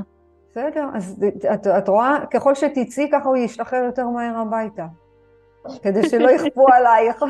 בסדר, 0.50 0.88
אז 0.94 1.24
את, 1.54 1.66
את 1.66 1.88
רואה, 1.88 2.18
ככל 2.30 2.54
שתצאי 2.54 3.08
ככה 3.12 3.28
הוא 3.28 3.36
ישתחרר 3.36 3.84
יותר 3.84 4.08
מהר 4.08 4.36
הביתה, 4.36 4.86
כדי 5.82 6.08
שלא 6.08 6.30
יכפו 6.36 6.66
עלייך. 6.68 7.24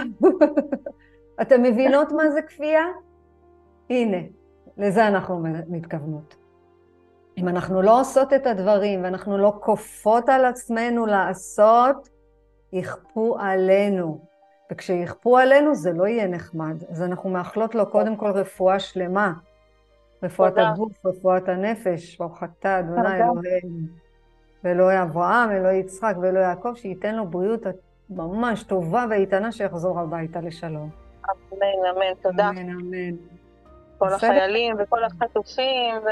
אתם 1.42 1.62
מבינות 1.62 2.12
מה 2.12 2.30
זה 2.30 2.42
כפייה? 2.42 2.84
הנה, 3.90 4.18
לזה 4.76 5.08
אנחנו 5.08 5.42
מתכוונות. 5.68 6.36
אם 7.38 7.48
אנחנו 7.48 7.82
לא 7.82 8.00
עושות 8.00 8.32
את 8.32 8.46
הדברים 8.46 9.04
ואנחנו 9.04 9.38
לא 9.38 9.58
כופות 9.60 10.28
על 10.28 10.44
עצמנו 10.44 11.06
לעשות, 11.06 12.08
יכפו 12.72 13.36
עלינו. 13.38 14.18
וכשיכפו 14.72 15.38
עלינו 15.38 15.74
זה 15.74 15.92
לא 15.92 16.06
יהיה 16.06 16.26
נחמד. 16.26 16.84
אז 16.90 17.02
אנחנו 17.02 17.30
מאחלות 17.30 17.74
לו 17.74 17.90
קודם 17.90 18.16
כל 18.16 18.30
רפואה 18.30 18.78
שלמה. 18.78 19.32
רפואת 20.22 20.52
הגוף, 20.56 21.06
רפואת 21.06 21.48
הנפש, 21.48 22.18
ברוך 22.18 22.42
אתה, 22.42 22.78
אדוני 22.78 23.16
אלוהינו. 23.16 23.86
ואלוהי 24.64 25.02
אברהם, 25.02 25.50
אלוהי 25.50 25.78
יצחק 25.78 26.14
ואלוהי 26.22 26.44
יעקב, 26.44 26.74
שייתן 26.74 27.14
לו 27.14 27.26
בריאות 27.26 27.66
ממש 28.10 28.62
טובה 28.62 29.06
ואיתנה 29.10 29.52
שיחזור 29.52 30.00
הביתה 30.00 30.40
לשלום. 30.40 30.90
אמן, 31.24 31.96
אמן, 31.96 32.14
תודה. 32.22 32.48
אמן, 32.48 32.68
אמן. 32.68 33.16
כל 33.98 34.12
החיילים 34.12 34.76
וכל 34.78 35.04
החטופים 35.04 35.94
ו... 35.96 36.08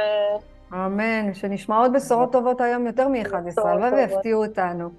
אמן, 0.74 1.34
שנשמע 1.34 1.78
עוד 1.78 1.92
בשורות 1.92 2.32
טובות 2.32 2.60
היום 2.60 2.86
יותר 2.86 3.08
מ-11, 3.08 3.68
הלוואי 3.68 3.90
ויפתיעו 3.90 4.44
אותנו. 4.44 4.90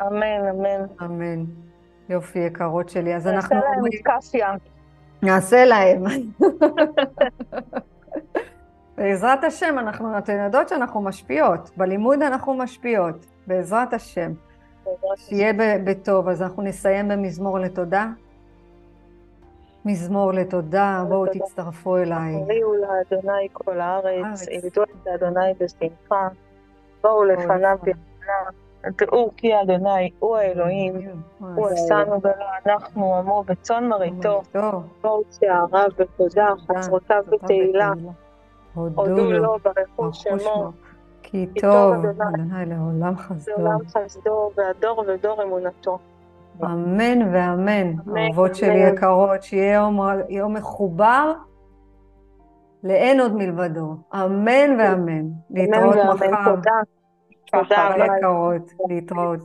אמן, 0.00 0.48
אמן. 0.50 0.86
אמן. 1.02 1.44
יופי, 2.08 2.38
יקרות 2.38 2.88
שלי. 2.88 3.16
אז 3.16 3.26
אנחנו... 3.26 3.56
נעשה 3.56 3.66
להם 3.70 4.18
קפיה. 4.20 4.54
נעשה 5.22 5.64
להם. 5.64 6.04
בעזרת 8.98 9.44
השם, 9.44 9.78
אנחנו, 9.78 10.18
אתן 10.18 10.44
יודעות 10.44 10.68
שאנחנו 10.68 11.00
משפיעות. 11.00 11.70
בלימוד 11.76 12.22
אנחנו 12.22 12.54
משפיעות, 12.54 13.26
בעזרת 13.46 13.94
השם. 13.94 14.32
שיהיה 15.16 15.52
בטוב. 15.84 16.28
אז 16.28 16.42
אנחנו 16.42 16.62
נסיים 16.62 17.08
במזמור 17.08 17.58
לתודה. 17.58 18.06
מזמור 19.84 20.32
לתודה, 20.32 21.04
בואו 21.08 21.26
תצטרפו 21.26 21.96
אליי. 21.96 22.34
הריעו 22.34 22.74
לאדוני 22.74 23.48
כל 23.52 23.80
הארץ, 23.80 24.46
עבדו 24.50 24.82
את 24.82 25.06
אדוני 25.14 25.52
בשמחה, 25.60 26.28
בואו 27.02 27.24
לפניו 27.24 27.78
יחנה, 27.86 28.90
דעו 28.98 29.30
כי 29.36 29.60
אדוני 29.62 30.10
הוא 30.18 30.36
האלוהים, 30.36 30.94
הוא 31.38 31.68
עשנו 31.68 32.20
ולא 32.22 32.46
אנחנו 32.66 33.14
עמו 33.14 33.44
בצאן 33.46 33.88
מרעיתו, 33.88 34.42
בואו 35.02 35.22
שעריו 35.40 35.88
בתודה, 35.98 36.46
חצרותיו 36.66 37.22
בתהילה, 37.28 37.90
הודו 38.74 39.32
לו 39.32 39.56
ברכו 39.64 40.12
שמו, 40.12 40.72
כי 41.22 41.46
טוב 41.60 41.94
אדוני 41.94 42.66
לעולם 42.66 43.16
חסדו. 43.16 43.52
לעולם 43.58 43.78
חסדו, 43.88 44.50
והדור 44.56 45.04
ודור 45.08 45.42
אמונתו. 45.42 45.98
אמן 46.64 47.18
ואמן, 47.32 47.92
אהובות 48.16 48.54
שלי 48.54 48.88
יקרות, 48.88 49.42
שיהיה 49.42 49.88
יום, 50.28 50.54
מחובר 50.54 51.32
לאין 52.84 53.20
עוד 53.20 53.34
מלבדו. 53.34 53.96
אמן 54.14 54.76
ואמן. 54.78 55.26
להתראות 55.50 55.96
מחר. 55.96 56.54
תודה. 56.54 56.70
תודה 57.52 57.94
יקרות, 58.18 58.72
להתראות. 58.88 59.40